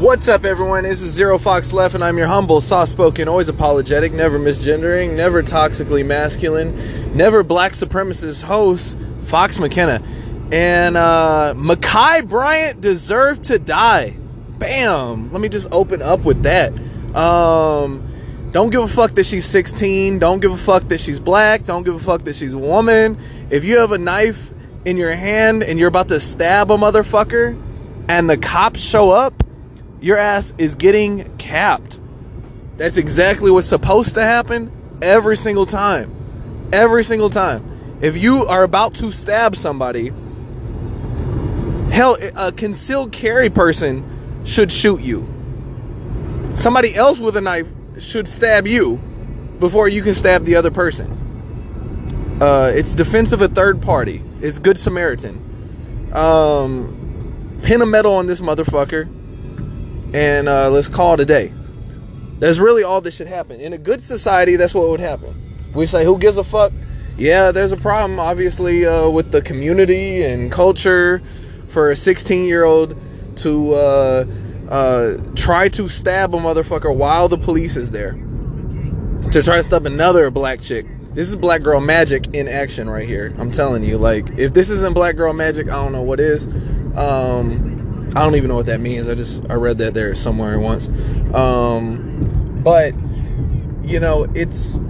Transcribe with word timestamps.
What's 0.00 0.28
up, 0.28 0.46
everyone? 0.46 0.84
This 0.84 1.02
is 1.02 1.12
Zero 1.12 1.36
Fox 1.36 1.74
Left, 1.74 1.94
and 1.94 2.02
I'm 2.02 2.16
your 2.16 2.26
humble, 2.26 2.62
soft 2.62 2.90
spoken, 2.90 3.28
always 3.28 3.48
apologetic, 3.48 4.14
never 4.14 4.38
misgendering, 4.38 5.14
never 5.14 5.42
toxically 5.42 6.06
masculine, 6.06 7.14
never 7.14 7.42
black 7.42 7.72
supremacist 7.72 8.42
host, 8.42 8.96
Fox 9.24 9.58
McKenna. 9.58 10.02
And 10.52 10.96
uh, 10.96 11.52
Ma'Khia 11.54 12.26
Bryant 12.26 12.80
deserved 12.80 13.42
to 13.48 13.58
die. 13.58 14.16
Bam! 14.58 15.30
Let 15.32 15.42
me 15.42 15.50
just 15.50 15.68
open 15.70 16.00
up 16.00 16.20
with 16.20 16.44
that. 16.44 16.72
Um, 17.14 18.48
don't 18.52 18.70
give 18.70 18.82
a 18.82 18.88
fuck 18.88 19.10
that 19.16 19.26
she's 19.26 19.44
16. 19.44 20.18
Don't 20.18 20.40
give 20.40 20.52
a 20.52 20.56
fuck 20.56 20.84
that 20.84 21.00
she's 21.00 21.20
black. 21.20 21.66
Don't 21.66 21.82
give 21.82 21.94
a 21.94 22.00
fuck 22.00 22.22
that 22.22 22.36
she's 22.36 22.54
a 22.54 22.58
woman. 22.58 23.18
If 23.50 23.64
you 23.64 23.76
have 23.76 23.92
a 23.92 23.98
knife 23.98 24.50
in 24.86 24.96
your 24.96 25.14
hand 25.14 25.62
and 25.62 25.78
you're 25.78 25.88
about 25.88 26.08
to 26.08 26.20
stab 26.20 26.70
a 26.70 26.78
motherfucker 26.78 27.62
and 28.08 28.30
the 28.30 28.38
cops 28.38 28.80
show 28.80 29.10
up, 29.10 29.34
your 30.00 30.16
ass 30.16 30.52
is 30.58 30.74
getting 30.74 31.36
capped. 31.36 32.00
That's 32.76 32.96
exactly 32.96 33.50
what's 33.50 33.66
supposed 33.66 34.14
to 34.14 34.22
happen 34.22 34.72
every 35.02 35.36
single 35.36 35.66
time. 35.66 36.14
Every 36.72 37.04
single 37.04 37.30
time. 37.30 37.98
If 38.00 38.16
you 38.16 38.46
are 38.46 38.62
about 38.62 38.94
to 38.96 39.12
stab 39.12 39.56
somebody, 39.56 40.12
hell, 41.90 42.16
a 42.36 42.52
concealed 42.52 43.12
carry 43.12 43.50
person 43.50 44.42
should 44.44 44.72
shoot 44.72 45.00
you. 45.00 45.28
Somebody 46.54 46.94
else 46.94 47.18
with 47.18 47.36
a 47.36 47.40
knife 47.40 47.66
should 47.98 48.26
stab 48.26 48.66
you 48.66 48.96
before 49.58 49.88
you 49.88 50.02
can 50.02 50.14
stab 50.14 50.44
the 50.44 50.56
other 50.56 50.70
person. 50.70 52.38
Uh, 52.40 52.72
it's 52.74 52.94
defense 52.94 53.32
of 53.32 53.42
a 53.42 53.48
third 53.48 53.82
party. 53.82 54.22
It's 54.40 54.58
Good 54.58 54.78
Samaritan. 54.78 56.10
Um, 56.14 57.60
pin 57.62 57.82
a 57.82 57.86
medal 57.86 58.14
on 58.14 58.26
this 58.26 58.40
motherfucker, 58.40 59.06
and 60.14 60.48
uh, 60.48 60.70
let's 60.70 60.88
call 60.88 61.14
it 61.14 61.20
a 61.20 61.24
day. 61.24 61.52
That's 62.38 62.58
really 62.58 62.82
all 62.82 63.00
that 63.02 63.10
should 63.12 63.26
happen. 63.26 63.60
In 63.60 63.72
a 63.72 63.78
good 63.78 64.02
society, 64.02 64.56
that's 64.56 64.74
what 64.74 64.88
would 64.88 65.00
happen. 65.00 65.70
We 65.74 65.86
say, 65.86 66.04
who 66.04 66.18
gives 66.18 66.36
a 66.36 66.44
fuck? 66.44 66.72
Yeah, 67.16 67.52
there's 67.52 67.72
a 67.72 67.76
problem, 67.76 68.18
obviously, 68.18 68.86
uh, 68.86 69.08
with 69.10 69.30
the 69.30 69.42
community 69.42 70.22
and 70.22 70.50
culture 70.50 71.22
for 71.68 71.90
a 71.90 71.96
16 71.96 72.46
year 72.46 72.64
old 72.64 72.96
to 73.36 73.74
uh, 73.74 74.24
uh, 74.70 75.16
try 75.36 75.68
to 75.68 75.88
stab 75.88 76.34
a 76.34 76.38
motherfucker 76.38 76.94
while 76.94 77.28
the 77.28 77.38
police 77.38 77.76
is 77.76 77.90
there. 77.90 78.12
To 79.32 79.42
try 79.42 79.56
to 79.56 79.62
stab 79.62 79.86
another 79.86 80.30
black 80.30 80.60
chick. 80.60 80.86
This 81.12 81.28
is 81.28 81.36
black 81.36 81.62
girl 81.62 81.80
magic 81.80 82.34
in 82.34 82.48
action 82.48 82.88
right 82.88 83.06
here. 83.06 83.34
I'm 83.38 83.50
telling 83.50 83.82
you, 83.82 83.98
like, 83.98 84.28
if 84.38 84.54
this 84.54 84.70
isn't 84.70 84.94
black 84.94 85.16
girl 85.16 85.32
magic, 85.32 85.68
I 85.68 85.72
don't 85.72 85.92
know 85.92 86.02
what 86.02 86.20
is. 86.20 86.46
Um, 86.96 87.69
I 88.14 88.24
don't 88.24 88.34
even 88.34 88.48
know 88.48 88.56
what 88.56 88.66
that 88.66 88.80
means. 88.80 89.08
I 89.08 89.14
just 89.14 89.48
I 89.48 89.54
read 89.54 89.78
that 89.78 89.94
there 89.94 90.14
somewhere 90.14 90.58
once. 90.58 90.88
Um, 91.32 92.60
but 92.62 92.94
you 93.84 94.00
know, 94.00 94.26
it's 94.34 94.80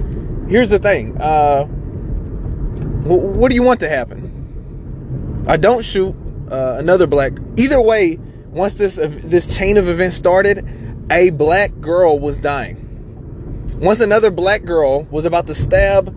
here's 0.48 0.70
the 0.70 0.78
thing. 0.78 1.20
Uh, 1.20 1.64
what 1.64 3.50
do 3.50 3.54
you 3.54 3.62
want 3.62 3.80
to 3.80 3.88
happen? 3.88 5.44
I 5.48 5.56
don't 5.56 5.84
shoot 5.84 6.14
uh, 6.50 6.76
another 6.78 7.06
black. 7.06 7.32
Either 7.56 7.80
way, 7.80 8.18
once 8.48 8.74
this 8.74 8.96
this 8.96 9.56
chain 9.56 9.76
of 9.76 9.88
events 9.88 10.16
started, 10.16 10.66
a 11.10 11.30
black 11.30 11.78
girl 11.80 12.18
was 12.18 12.38
dying. 12.38 13.78
Once 13.80 14.00
another 14.00 14.30
black 14.30 14.64
girl 14.64 15.04
was 15.04 15.24
about 15.24 15.46
to 15.46 15.54
stab 15.54 16.14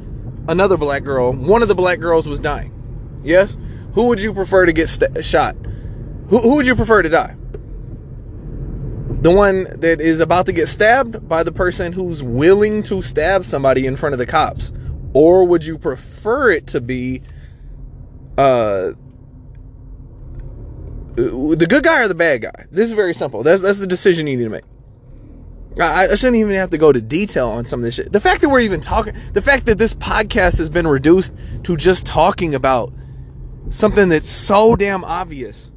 another 0.48 0.78
black 0.78 1.04
girl, 1.04 1.31
one 1.31 1.62
of 1.62 1.68
the 1.68 1.76
black 1.76 2.00
girls 2.00 2.28
was 2.28 2.40
dying. 2.40 2.72
Yes? 3.24 3.58
Who 3.94 4.08
would 4.08 4.20
you 4.20 4.34
prefer 4.34 4.66
to 4.66 4.74
get 4.74 4.90
st- 4.90 5.24
shot? 5.24 5.56
Who, 6.34 6.39
who 6.39 6.56
would 6.56 6.66
you 6.66 6.76
prefer 6.76 7.03
to 7.03 7.09
die? 7.09 7.36
The 9.22 9.30
one 9.30 9.66
that 9.81 10.02
is 10.02 10.20
about 10.20 10.48
to 10.48 10.52
get 10.52 10.67
stabbed 10.67 11.30
by 11.30 11.44
the 11.44 11.52
person 11.52 11.94
who's 11.94 12.23
willing 12.23 12.81
to 12.84 13.03
stab 13.03 13.45
somebody 13.45 13.86
in 13.86 13.95
front 13.95 14.14
of 14.14 14.20
the 14.20 14.25
cops? 14.25 14.72
Or 15.14 15.45
would 15.45 15.63
you 15.63 15.78
prefer 15.78 16.50
it 16.50 16.66
to 16.68 16.81
be 16.81 17.22
uh 18.35 18.94
the 21.13 21.68
good 21.69 21.84
guy 21.84 22.02
or 22.02 22.07
the 22.07 22.16
bad 22.16 22.41
guy? 22.41 22.66
This 22.72 22.90
is 22.90 22.96
very 22.96 23.13
simple. 23.13 23.44
That's 23.44 23.62
that's 23.62 23.78
the 23.78 23.86
decision 23.86 24.25
you 24.25 24.36
need 24.36 24.46
to 24.46 24.50
make. 24.50 24.63
I, 25.80 26.07
I, 26.07 26.16
shouldn't 26.16 26.38
even 26.38 26.56
have 26.56 26.72
to 26.72 26.80
go 26.80 26.91
to 26.91 27.00
detail 27.00 27.50
on 27.50 27.66
some 27.66 27.81
of 27.81 27.84
this 27.84 27.94
shit. 27.94 28.12
The 28.12 28.19
fact 28.19 28.41
that 28.41 28.50
we're 28.50 28.62
even 28.62 28.80
talking, 28.80 29.13
the 29.34 29.41
fact 29.41 29.68
that 29.68 29.78
this 29.78 29.94
podcast 29.94 30.57
has 30.57 30.72
been 30.72 30.88
reduced 30.88 31.38
to 31.66 31.78
just 31.78 32.07
talking 32.07 32.56
about 32.56 32.91
something 33.68 34.09
that's 34.09 34.31
so 34.31 34.75
damn 34.75 35.03
obvious. 35.03 35.72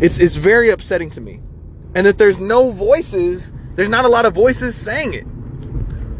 It's 0.00 0.18
it's 0.18 0.36
very 0.36 0.70
upsetting 0.70 1.10
to 1.10 1.20
me. 1.20 1.40
And 1.94 2.06
that 2.06 2.18
there's 2.18 2.38
no 2.38 2.70
voices, 2.70 3.52
there's 3.74 3.88
not 3.88 4.04
a 4.04 4.08
lot 4.08 4.24
of 4.24 4.34
voices 4.34 4.74
saying 4.74 5.14
it. 5.14 5.24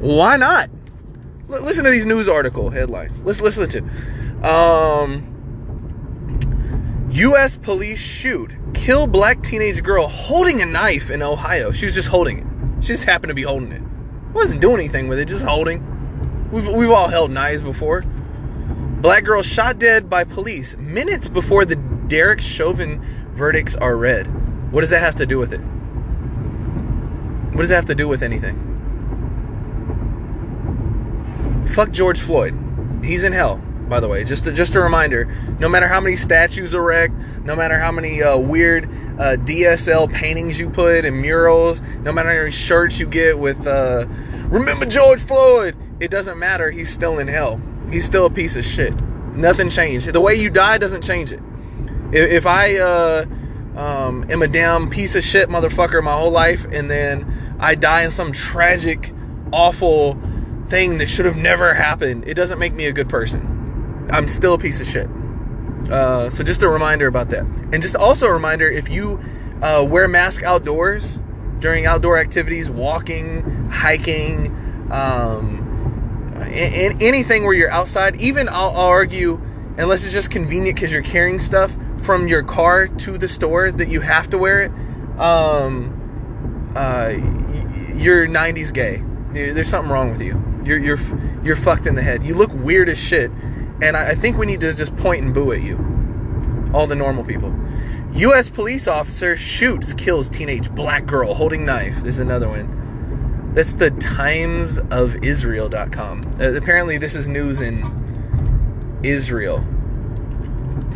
Why 0.01 0.37
not? 0.37 0.69
L- 1.51 1.63
listen 1.63 1.85
to 1.85 1.91
these 1.91 2.07
news 2.07 2.29
article 2.29 2.71
headlines. 2.71 3.21
Let's 3.23 3.41
listen 3.41 3.69
to. 3.69 4.49
Um 4.49 5.27
U.S. 7.11 7.57
police 7.57 7.99
shoot, 7.99 8.57
kill 8.73 9.07
black 9.09 9.43
teenage 9.43 9.83
girl 9.83 10.07
holding 10.07 10.63
a 10.63 10.67
knife 10.67 11.11
in 11.11 11.23
Ohio. 11.23 11.73
She 11.73 11.87
was 11.87 11.95
just 11.95 12.09
holding 12.09 12.39
it. 12.39 12.85
She 12.85 12.89
just 12.89 13.05
happened 13.05 13.31
to 13.31 13.35
be 13.35 13.43
holding 13.43 13.73
it. 13.73 13.83
Wasn't 14.33 14.61
doing 14.61 14.79
anything 14.79 15.09
with 15.09 15.19
it, 15.19 15.27
just 15.27 15.45
holding. 15.45 15.85
We've, 16.53 16.69
we've 16.69 16.91
all 16.91 17.09
held 17.09 17.33
knives 17.33 17.63
before. 17.63 18.03
Black 19.01 19.25
girl 19.25 19.43
shot 19.43 19.79
dead 19.79 20.09
by 20.09 20.23
police 20.23 20.77
minutes 20.77 21.29
before 21.29 21.65
the 21.65 21.77
Derek 22.11 22.41
Chauvin 22.41 23.01
verdicts 23.33 23.77
are 23.77 23.97
read. 23.97 24.27
What 24.73 24.83
does 24.83 24.91
that 24.91 25.01
have 25.01 25.17
to 25.17 25.27
do 25.27 25.39
with 25.39 25.55
it? 25.55 25.61
What 27.55 27.63
does 27.63 27.71
that 27.71 27.77
have 27.77 27.87
to 27.87 27.95
do 27.95 28.07
with 28.07 28.23
anything? 28.23 28.67
Fuck 31.73 31.93
George 31.93 32.21
Floyd. 32.21 32.55
He's 33.03 33.23
in 33.23 33.33
hell 33.33 33.63
by 33.91 34.01
the 34.01 34.09
way. 34.09 34.25
Just 34.25 34.47
a, 34.47 34.53
just 34.53 34.75
a 34.77 34.81
reminder. 34.81 35.27
No 35.59 35.69
matter 35.69 35.89
how 35.89 36.01
many 36.01 36.17
statues 36.17 36.73
erect, 36.73 37.13
no 37.45 37.57
matter 37.57 37.79
how 37.79 37.91
many 37.93 38.23
uh, 38.23 38.39
weird 38.39 38.85
uh, 38.85 39.37
DSL 39.37 40.11
paintings 40.11 40.59
you 40.59 40.71
put 40.71 41.05
and 41.05 41.21
murals, 41.21 41.83
no 42.03 42.13
matter 42.13 42.31
how 42.31 42.37
many 42.37 42.51
shirts 42.51 42.99
you 42.99 43.07
get 43.07 43.39
with 43.39 43.67
uh, 43.67 44.07
"Remember 44.49 44.87
George 44.87 45.21
Floyd," 45.21 45.77
it 45.99 46.11
doesn't 46.11 46.39
matter. 46.39 46.71
He's 46.71 46.89
still 46.89 47.19
in 47.19 47.29
hell. 47.29 47.61
He's 47.91 48.07
still 48.07 48.27
a 48.27 48.31
piece 48.31 48.57
of 48.57 48.65
shit. 48.65 48.95
Nothing 49.35 49.69
changed. 49.69 50.07
The 50.07 50.21
way 50.21 50.37
you 50.37 50.51
die 50.51 50.79
doesn't 50.79 51.03
change 51.03 51.33
it. 51.33 51.41
If, 52.13 52.31
if 52.31 52.47
I 52.47 52.79
uh, 52.79 53.27
um, 53.77 54.31
am 54.31 54.43
a 54.43 54.49
damn 54.49 54.91
piece 54.91 55.15
of 55.15 55.25
shit 55.25 55.49
motherfucker 55.49 56.03
my 56.03 56.13
whole 56.13 56.31
life, 56.31 56.67
and 56.71 56.91
then 56.91 57.57
I 57.61 57.75
die 57.75 58.03
in 58.03 58.11
some 58.11 58.33
tragic, 58.33 59.13
awful 59.53 60.21
thing 60.69 60.99
that 60.99 61.09
should 61.09 61.27
have 61.27 61.37
never 61.37 61.75
happened, 61.75 62.25
it 62.27 62.35
doesn't 62.35 62.59
make 62.59 62.73
me 62.73 62.87
a 62.87 62.93
good 62.93 63.09
person. 63.09 64.09
I'm 64.11 64.29
still 64.29 64.55
a 64.55 64.59
piece 64.59 64.81
of 64.81 64.87
shit. 64.87 65.09
Uh, 65.91 66.31
so 66.31 66.45
just 66.45 66.63
a 66.63 66.69
reminder 66.69 67.07
about 67.07 67.31
that, 67.31 67.43
and 67.43 67.81
just 67.81 67.97
also 67.97 68.27
a 68.27 68.33
reminder 68.33 68.69
if 68.69 68.89
you 68.89 69.21
uh, 69.63 69.85
wear 69.89 70.09
mask 70.09 70.43
outdoors 70.43 71.21
during 71.59 71.87
outdoor 71.87 72.19
activities, 72.19 72.71
walking, 72.71 73.69
hiking, 73.71 74.49
um, 74.91 75.67
anything 76.51 77.45
where 77.45 77.55
you're 77.55 77.71
outside. 77.71 78.21
Even 78.21 78.49
I'll, 78.49 78.71
I'll 78.71 78.87
argue, 78.87 79.41
unless 79.77 80.05
it's 80.05 80.13
just 80.13 80.31
convenient 80.31 80.77
because 80.77 80.93
you're 80.93 81.03
carrying 81.03 81.39
stuff 81.39 81.75
from 82.03 82.29
your 82.29 82.43
car 82.43 82.89
to 82.89 83.19
the 83.19 83.29
store 83.29 83.71
that 83.71 83.89
you 83.89 84.01
have 84.01 84.31
to 84.31 84.39
wear 84.39 84.63
it. 84.63 84.73
Um, 85.19 86.73
uh, 86.77 87.11
you're 87.95 88.27
90s 88.27 88.73
gay. 88.73 89.03
There's 89.33 89.69
something 89.69 89.91
wrong 89.91 90.11
with 90.11 90.23
you. 90.23 90.43
You're 90.65 90.79
you're 90.79 90.99
you're 91.43 91.57
fucked 91.57 91.87
in 91.87 91.95
the 91.95 92.03
head. 92.03 92.25
You 92.25 92.35
look 92.35 92.53
weird 92.53 92.89
as 92.89 92.99
shit 92.99 93.31
and 93.83 93.97
I, 93.97 94.15
think 94.15 94.37
we 94.37 94.47
need 94.47 94.61
to 94.61 94.75
just 94.75 94.95
point 94.97 95.25
and 95.25 95.33
boo 95.33 95.53
at 95.53 95.63
you. 95.63 95.77
All 96.75 96.87
the 96.87 96.95
normal 96.95 97.25
people. 97.25 97.55
U.S. 98.13 98.49
police 98.49 98.87
officer 98.87 99.37
shoots, 99.37 99.93
kills 99.95 100.29
teenage 100.29 100.71
black 100.71 101.07
girl 101.07 101.33
holding 101.33 101.65
knife. 101.65 101.97
This 101.97 102.17
is 102.17 102.19
another 102.19 102.49
one. 102.49 103.53
That's 103.55 103.73
the 103.73 103.91
Times 103.93 104.79
of 104.91 105.25
Israel.com. 105.25 106.37
Uh, 106.39 106.53
apparently, 106.53 106.99
this 106.99 107.15
is 107.15 107.27
news 107.27 107.61
in 107.61 109.01
Israel. 109.03 109.65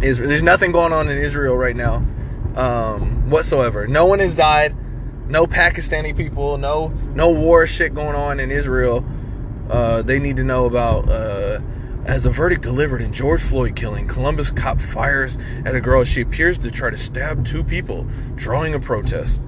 Israel. 0.03 0.29
There's 0.29 0.43
nothing 0.43 0.73
going 0.73 0.93
on 0.93 1.09
in 1.09 1.19
Israel 1.19 1.57
right 1.57 1.77
now 1.77 1.97
um, 2.57 3.31
whatsoever. 3.31 3.87
No 3.87 4.07
one 4.07 4.19
has 4.19 4.35
died. 4.35 4.75
No 5.29 5.47
Pakistani 5.47 6.17
people. 6.17 6.59
No 6.59 6.89
no 6.89 7.31
war 7.31 7.67
shit 7.67 7.95
going 7.95 8.17
on 8.17 8.41
in 8.41 8.51
Israel. 8.51 9.05
Uh, 9.71 10.03
they 10.03 10.19
need 10.19 10.37
to 10.37 10.45
know 10.45 10.67
about. 10.67 11.09
Uh, 11.09 11.61
as 12.07 12.25
the 12.25 12.31
verdict 12.31 12.63
delivered 12.63 13.01
in 13.01 13.15
George 13.15 13.41
Floyd 13.41 13.77
killing, 13.77 14.07
Columbus 14.07 14.51
cop 14.51 14.79
fires 14.79 15.39
at 15.65 15.75
a 15.75 15.81
girl 15.81 16.05
she 16.05 16.21
appears 16.21 16.59
to 16.59 16.71
try 16.71 16.91
to 16.91 16.99
stab 16.99 17.47
two 17.47 17.65
people, 17.65 18.07
drawing 18.35 18.75
a 18.75 18.81
protest. 18.81 19.41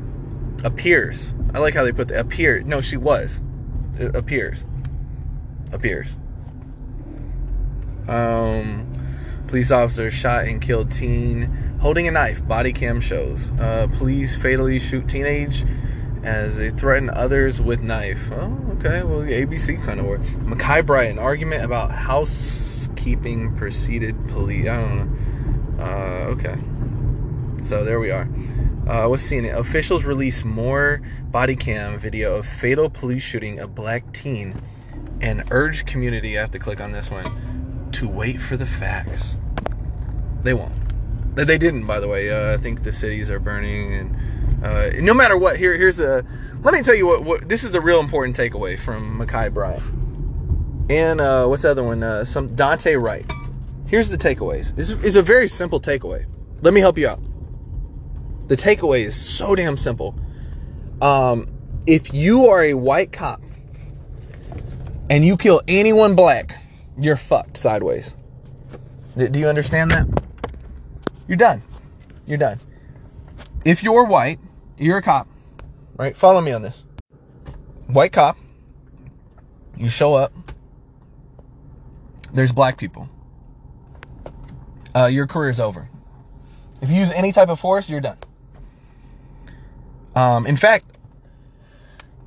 Appears. 0.64 1.34
I 1.52 1.58
like 1.58 1.74
how 1.74 1.84
they 1.84 1.92
put 1.92 2.08
the 2.08 2.18
appear. 2.18 2.62
No, 2.62 2.80
she 2.80 2.96
was. 2.96 3.42
It 3.98 4.16
appears. 4.16 4.64
Appears. 5.72 6.08
Um, 8.08 9.05
Police 9.48 9.70
officer 9.70 10.10
shot 10.10 10.46
and 10.46 10.60
killed 10.60 10.90
teen 10.90 11.44
holding 11.80 12.08
a 12.08 12.10
knife. 12.10 12.46
Body 12.46 12.72
cam 12.72 13.00
shows. 13.00 13.50
Uh, 13.60 13.86
police 13.96 14.34
fatally 14.34 14.80
shoot 14.80 15.08
teenage 15.08 15.64
as 16.24 16.56
they 16.56 16.70
threaten 16.70 17.08
others 17.10 17.60
with 17.60 17.80
knife. 17.80 18.20
Oh, 18.32 18.58
okay. 18.78 19.04
Well, 19.04 19.20
ABC 19.20 19.82
kind 19.84 20.00
of 20.00 20.06
work. 20.06 20.20
Ma'Khia 20.20 20.84
Bryant 20.84 21.20
argument 21.20 21.64
about 21.64 21.92
housekeeping 21.92 23.56
preceded 23.56 24.16
police. 24.28 24.68
I 24.68 24.76
don't 24.76 25.76
know. 25.76 25.84
Uh, 25.84 26.32
okay. 26.32 26.56
So 27.62 27.84
there 27.84 28.00
we 28.00 28.10
are. 28.10 28.28
Uh, 28.88 29.08
what's 29.08 29.22
seeing 29.22 29.44
it? 29.44 29.56
Officials 29.56 30.04
release 30.04 30.44
more 30.44 31.00
body 31.30 31.54
cam 31.54 31.98
video 31.98 32.36
of 32.36 32.46
fatal 32.46 32.90
police 32.90 33.22
shooting 33.22 33.60
of 33.60 33.74
black 33.74 34.12
teen 34.12 34.60
and 35.20 35.44
urge 35.52 35.86
community. 35.86 36.36
I 36.36 36.40
have 36.40 36.50
to 36.52 36.58
click 36.58 36.80
on 36.80 36.92
this 36.92 37.10
one 37.10 37.24
to 37.96 38.08
wait 38.08 38.38
for 38.38 38.56
the 38.56 38.66
facts. 38.66 39.36
They 40.42 40.54
won't. 40.54 40.74
They 41.34 41.58
didn't, 41.58 41.86
by 41.86 42.00
the 42.00 42.08
way. 42.08 42.30
Uh, 42.30 42.54
I 42.54 42.56
think 42.56 42.82
the 42.82 42.92
cities 42.92 43.30
are 43.30 43.38
burning, 43.38 43.94
and 43.94 44.64
uh, 44.64 44.90
no 45.00 45.12
matter 45.12 45.36
what, 45.36 45.56
here, 45.56 45.76
here's 45.76 46.00
a. 46.00 46.24
Let 46.62 46.72
me 46.72 46.82
tell 46.82 46.94
you 46.94 47.06
what, 47.06 47.24
what. 47.24 47.48
This 47.48 47.64
is 47.64 47.70
the 47.70 47.80
real 47.80 48.00
important 48.00 48.36
takeaway 48.36 48.78
from 48.78 49.18
Ma'Khia 49.18 49.52
Bryant, 49.52 49.82
and 50.90 51.20
uh, 51.20 51.46
what's 51.46 51.62
the 51.62 51.70
other 51.70 51.82
one? 51.82 52.02
Uh, 52.02 52.24
some 52.24 52.48
Daunte 52.50 53.00
Wright. 53.00 53.30
Here's 53.86 54.08
the 54.08 54.16
takeaways. 54.18 54.74
This 54.74 54.90
is 54.90 55.16
a 55.16 55.22
very 55.22 55.46
simple 55.46 55.80
takeaway. 55.80 56.26
Let 56.62 56.74
me 56.74 56.80
help 56.80 56.98
you 56.98 57.08
out. 57.08 57.20
The 58.48 58.56
takeaway 58.56 59.04
is 59.04 59.14
so 59.14 59.54
damn 59.54 59.76
simple. 59.76 60.18
Um, 61.00 61.48
if 61.86 62.12
you 62.12 62.46
are 62.48 62.62
a 62.62 62.74
white 62.74 63.12
cop 63.12 63.40
and 65.10 65.24
you 65.24 65.36
kill 65.36 65.62
anyone 65.68 66.14
black, 66.14 66.58
you're 66.98 67.16
fucked 67.16 67.56
sideways. 67.56 68.16
Do 69.16 69.38
you 69.38 69.48
understand 69.48 69.90
that? 69.92 70.06
You're 71.26 71.36
done. 71.36 71.62
You're 72.26 72.38
done. 72.38 72.60
If 73.64 73.82
you're 73.82 74.04
white, 74.04 74.38
you're 74.78 74.98
a 74.98 75.02
cop, 75.02 75.28
right? 75.96 76.16
Follow 76.16 76.40
me 76.40 76.52
on 76.52 76.62
this. 76.62 76.84
White 77.86 78.12
cop, 78.12 78.36
you 79.76 79.88
show 79.88 80.14
up, 80.14 80.32
there's 82.32 82.52
black 82.52 82.78
people. 82.78 83.08
Uh, 84.94 85.06
your 85.06 85.26
career's 85.26 85.60
over. 85.60 85.88
If 86.80 86.90
you 86.90 86.96
use 86.96 87.12
any 87.12 87.32
type 87.32 87.48
of 87.48 87.58
force, 87.60 87.88
you're 87.88 88.00
done. 88.00 88.18
Um, 90.14 90.46
in 90.46 90.56
fact, 90.56 90.85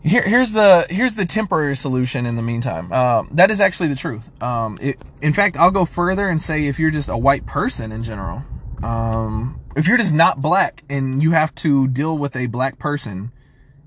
here, 0.03 0.21
here's 0.21 0.53
the 0.53 0.85
here's 0.89 1.15
the 1.15 1.25
temporary 1.25 1.75
solution. 1.75 2.25
In 2.25 2.35
the 2.35 2.41
meantime, 2.41 2.91
um, 2.91 3.29
that 3.33 3.51
is 3.51 3.59
actually 3.59 3.89
the 3.89 3.95
truth. 3.95 4.29
Um, 4.41 4.77
it, 4.81 4.97
in 5.21 5.33
fact, 5.33 5.57
I'll 5.57 5.71
go 5.71 5.85
further 5.85 6.29
and 6.29 6.41
say 6.41 6.67
if 6.67 6.79
you're 6.79 6.91
just 6.91 7.09
a 7.09 7.17
white 7.17 7.45
person 7.45 7.91
in 7.91 8.03
general, 8.03 8.41
um, 8.81 9.59
if 9.75 9.87
you're 9.87 9.97
just 9.97 10.13
not 10.13 10.41
black 10.41 10.83
and 10.89 11.21
you 11.21 11.31
have 11.31 11.53
to 11.55 11.87
deal 11.87 12.17
with 12.17 12.35
a 12.35 12.47
black 12.47 12.79
person 12.79 13.31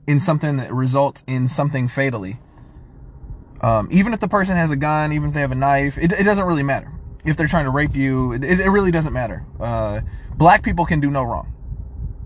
in 0.06 0.20
something 0.20 0.56
that 0.56 0.72
results 0.72 1.22
in 1.26 1.48
something 1.48 1.88
fatally, 1.88 2.38
um, 3.62 3.88
even 3.90 4.12
if 4.12 4.20
the 4.20 4.28
person 4.28 4.54
has 4.54 4.70
a 4.70 4.76
gun, 4.76 5.12
even 5.12 5.28
if 5.28 5.34
they 5.34 5.40
have 5.40 5.52
a 5.52 5.56
knife, 5.56 5.96
it, 5.96 6.12
it 6.12 6.24
doesn't 6.24 6.44
really 6.44 6.62
matter. 6.62 6.90
If 7.24 7.36
they're 7.36 7.46
trying 7.46 7.66
to 7.66 7.70
rape 7.70 7.94
you, 7.94 8.32
it, 8.32 8.44
it 8.44 8.68
really 8.68 8.90
doesn't 8.90 9.12
matter. 9.12 9.44
Uh, 9.58 10.00
black 10.34 10.62
people 10.62 10.84
can 10.84 11.00
do 11.00 11.10
no 11.10 11.22
wrong 11.22 11.54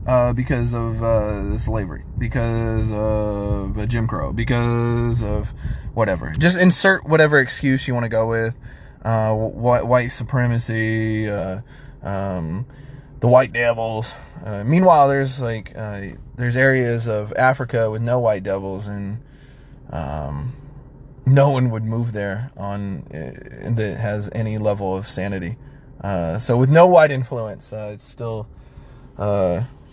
uh, 0.07 0.33
because 0.33 0.73
of 0.73 1.03
uh, 1.03 1.59
slavery, 1.59 2.05
because 2.17 2.91
of 2.91 3.77
uh, 3.77 3.87
Jim 3.87 4.07
Crow, 4.07 4.33
because 4.33 5.23
of 5.23 5.53
whatever. 5.95 6.33
Just 6.39 6.59
insert 6.59 7.05
whatever 7.05 7.41
excuse 7.41 7.87
you 7.89 7.95
want 7.95 8.05
to 8.05 8.11
go 8.11 8.29
with. 8.29 8.57
Uh, 9.05 9.35
white, 9.35 9.87
white 9.87 10.09
supremacy, 10.09 11.29
uh, 11.29 11.61
um, 12.03 12.67
the 13.21 13.29
white 13.29 13.53
devils. 13.53 14.15
Uh, 14.45 14.65
meanwhile, 14.65 15.09
there's 15.09 15.41
like 15.41 15.75
there's 15.75 16.57
areas 16.57 17.09
of 17.09 17.33
Africa 17.37 17.91
with 17.91 18.03
no 18.03 18.19
white 18.21 18.43
devils, 18.43 18.89
and 18.89 19.21
um, 19.91 20.53
no 21.25 21.51
one 21.51 21.71
would 21.71 21.85
move 21.85 22.13
there 22.13 22.51
on 22.57 23.03
that 23.11 23.97
has 24.01 24.31
any 24.33 24.59
level 24.59 24.97
of 24.97 25.09
sanity. 25.09 25.57
so 26.39 26.57
with 26.57 26.71
no 26.71 26.87
white 26.87 27.11
influence, 27.11 27.73
it's 27.73 28.09
still 28.09 28.49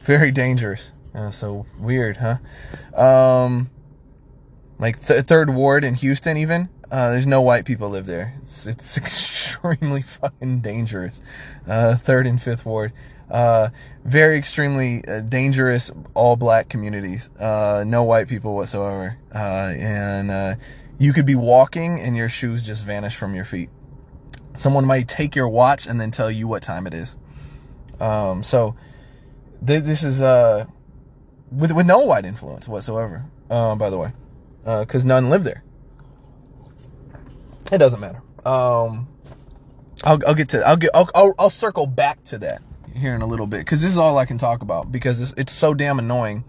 very 0.03 0.31
dangerous. 0.31 0.93
Uh, 1.15 1.29
so 1.29 1.65
weird, 1.79 2.17
huh? 2.17 2.37
Um, 2.99 3.69
like 4.79 4.99
th- 4.99 5.23
third 5.25 5.49
ward 5.49 5.83
in 5.83 5.93
Houston, 5.95 6.37
even 6.37 6.69
uh, 6.91 7.11
there's 7.11 7.27
no 7.27 7.41
white 7.41 7.65
people 7.65 7.89
live 7.89 8.05
there. 8.05 8.33
It's, 8.39 8.67
it's 8.67 8.97
extremely 8.97 10.01
fucking 10.01 10.61
dangerous. 10.61 11.21
Uh, 11.67 11.95
third 11.95 12.27
and 12.27 12.41
fifth 12.41 12.65
ward, 12.65 12.93
uh, 13.29 13.69
very 14.03 14.37
extremely 14.37 15.03
uh, 15.07 15.21
dangerous 15.21 15.91
all 16.13 16.35
black 16.35 16.69
communities. 16.69 17.29
Uh, 17.39 17.83
no 17.85 18.03
white 18.03 18.27
people 18.27 18.55
whatsoever, 18.55 19.17
and 19.31 20.57
you 20.99 21.13
could 21.13 21.25
be 21.25 21.35
walking 21.35 21.99
and 21.99 22.15
your 22.15 22.29
shoes 22.29 22.63
just 22.63 22.85
vanish 22.85 23.15
from 23.15 23.35
your 23.35 23.45
feet. 23.45 23.69
Someone 24.55 24.85
might 24.85 25.07
take 25.07 25.35
your 25.35 25.49
watch 25.49 25.87
and 25.87 25.99
then 25.99 26.11
tell 26.11 26.29
you 26.29 26.47
what 26.47 26.61
time 26.63 26.87
it 26.87 26.93
is. 26.93 27.17
Um, 27.99 28.43
so 28.43 28.75
this 29.65 30.03
is 30.03 30.21
uh 30.21 30.65
with 31.51 31.71
with 31.71 31.85
no 31.85 31.99
white 31.99 32.25
influence 32.25 32.67
whatsoever. 32.67 33.25
Uh, 33.49 33.75
by 33.75 33.89
the 33.89 33.97
way, 33.97 34.11
because 34.63 35.05
uh, 35.05 35.07
none 35.07 35.29
live 35.29 35.43
there. 35.43 35.63
It 37.71 37.77
doesn't 37.77 37.99
matter. 37.99 38.21
Um, 38.45 39.07
I'll 40.03 40.19
I'll 40.27 40.33
get 40.33 40.49
to 40.49 40.67
I'll 40.67 40.77
get 40.77 40.91
I'll 40.93 41.09
I'll, 41.15 41.35
I'll 41.39 41.49
circle 41.49 41.87
back 41.87 42.23
to 42.25 42.37
that 42.39 42.61
here 42.95 43.15
in 43.15 43.21
a 43.21 43.27
little 43.27 43.47
bit 43.47 43.59
because 43.59 43.81
this 43.81 43.91
is 43.91 43.97
all 43.97 44.17
I 44.17 44.25
can 44.25 44.37
talk 44.37 44.61
about 44.61 44.91
because 44.91 45.21
it's 45.21 45.33
it's 45.37 45.53
so 45.53 45.73
damn 45.73 45.99
annoying. 45.99 46.43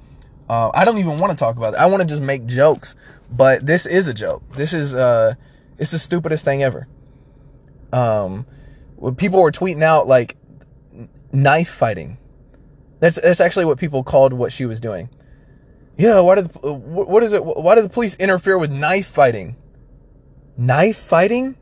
Uh, 0.48 0.70
I 0.74 0.84
don't 0.84 0.98
even 0.98 1.18
want 1.18 1.32
to 1.32 1.36
talk 1.36 1.56
about 1.56 1.74
it. 1.74 1.80
I 1.80 1.86
want 1.86 2.02
to 2.02 2.06
just 2.06 2.22
make 2.22 2.44
jokes, 2.46 2.94
but 3.30 3.64
this 3.64 3.86
is 3.86 4.08
a 4.08 4.14
joke. 4.14 4.42
This 4.54 4.74
is 4.74 4.94
uh, 4.94 5.34
it's 5.78 5.90
the 5.90 5.98
stupidest 5.98 6.44
thing 6.44 6.62
ever. 6.62 6.86
Um, 7.92 8.46
when 8.96 9.14
people 9.14 9.40
were 9.40 9.52
tweeting 9.52 9.82
out 9.82 10.06
like 10.06 10.36
knife 11.32 11.70
fighting 11.70 12.18
that's 13.00 13.16
that's 13.16 13.40
actually 13.40 13.64
what 13.64 13.78
people 13.78 14.02
called 14.02 14.32
what 14.32 14.52
she 14.52 14.66
was 14.66 14.80
doing. 14.80 15.08
Yeah, 15.96 16.20
why 16.20 16.36
did 16.36 16.50
uh, 16.64 16.72
what 16.72 17.22
is 17.22 17.32
it? 17.32 17.44
Why 17.44 17.74
did 17.74 17.84
the 17.84 17.90
police 17.90 18.16
interfere 18.16 18.58
with 18.58 18.70
knife 18.70 19.06
fighting? 19.06 19.56
Knife 20.56 20.96
fighting? 20.98 21.56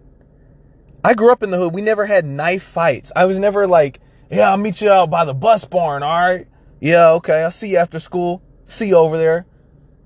I 1.05 1.15
grew 1.15 1.33
up 1.33 1.43
in 1.43 1.51
the 1.51 1.59
hood. 1.59 1.75
We 1.75 1.83
never 1.83 2.07
had 2.07 2.25
knife 2.25 2.63
fights. 2.63 3.11
I 3.17 3.25
was 3.25 3.39
never 3.39 3.67
like, 3.67 4.01
yeah, 4.31 4.51
I'll 4.51 4.57
meet 4.57 4.81
you 4.81 4.91
out 4.91 5.11
by 5.11 5.25
the 5.25 5.35
bus 5.35 5.65
barn. 5.65 6.03
All 6.03 6.21
right. 6.21 6.47
Yeah, 6.81 7.11
okay. 7.13 7.43
I'll 7.43 7.51
see 7.51 7.71
you 7.71 7.79
after 7.79 7.99
school. 7.99 8.43
See 8.65 8.89
you 8.89 8.97
over 8.97 9.19
there. 9.19 9.47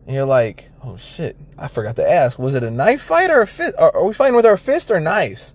And 0.06 0.14
you're 0.14 0.24
like, 0.26 0.70
oh 0.82 0.96
shit, 0.96 1.36
I 1.58 1.68
forgot 1.68 1.96
to 1.96 2.10
ask. 2.10 2.38
Was 2.38 2.54
it 2.54 2.64
a 2.64 2.70
knife 2.70 3.02
fight 3.02 3.30
or 3.30 3.42
a 3.42 3.46
fist? 3.46 3.74
Are 3.78 4.04
we 4.04 4.14
fighting 4.14 4.36
with 4.36 4.46
our 4.46 4.56
fist 4.56 4.90
or 4.90 5.00
knives? 5.00 5.54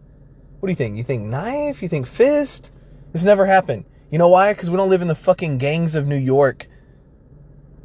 What 0.59 0.67
do 0.67 0.71
you 0.71 0.75
think? 0.75 0.97
You 0.97 1.03
think 1.03 1.23
knife? 1.23 1.81
You 1.81 1.89
think 1.89 2.05
fist? 2.05 2.71
This 3.13 3.23
never 3.23 3.45
happened. 3.45 3.85
You 4.11 4.17
know 4.17 4.27
why? 4.27 4.53
Because 4.53 4.69
we 4.69 4.77
don't 4.77 4.89
live 4.89 5.01
in 5.01 5.07
the 5.07 5.15
fucking 5.15 5.57
gangs 5.57 5.95
of 5.95 6.05
New 6.05 6.17
York. 6.17 6.67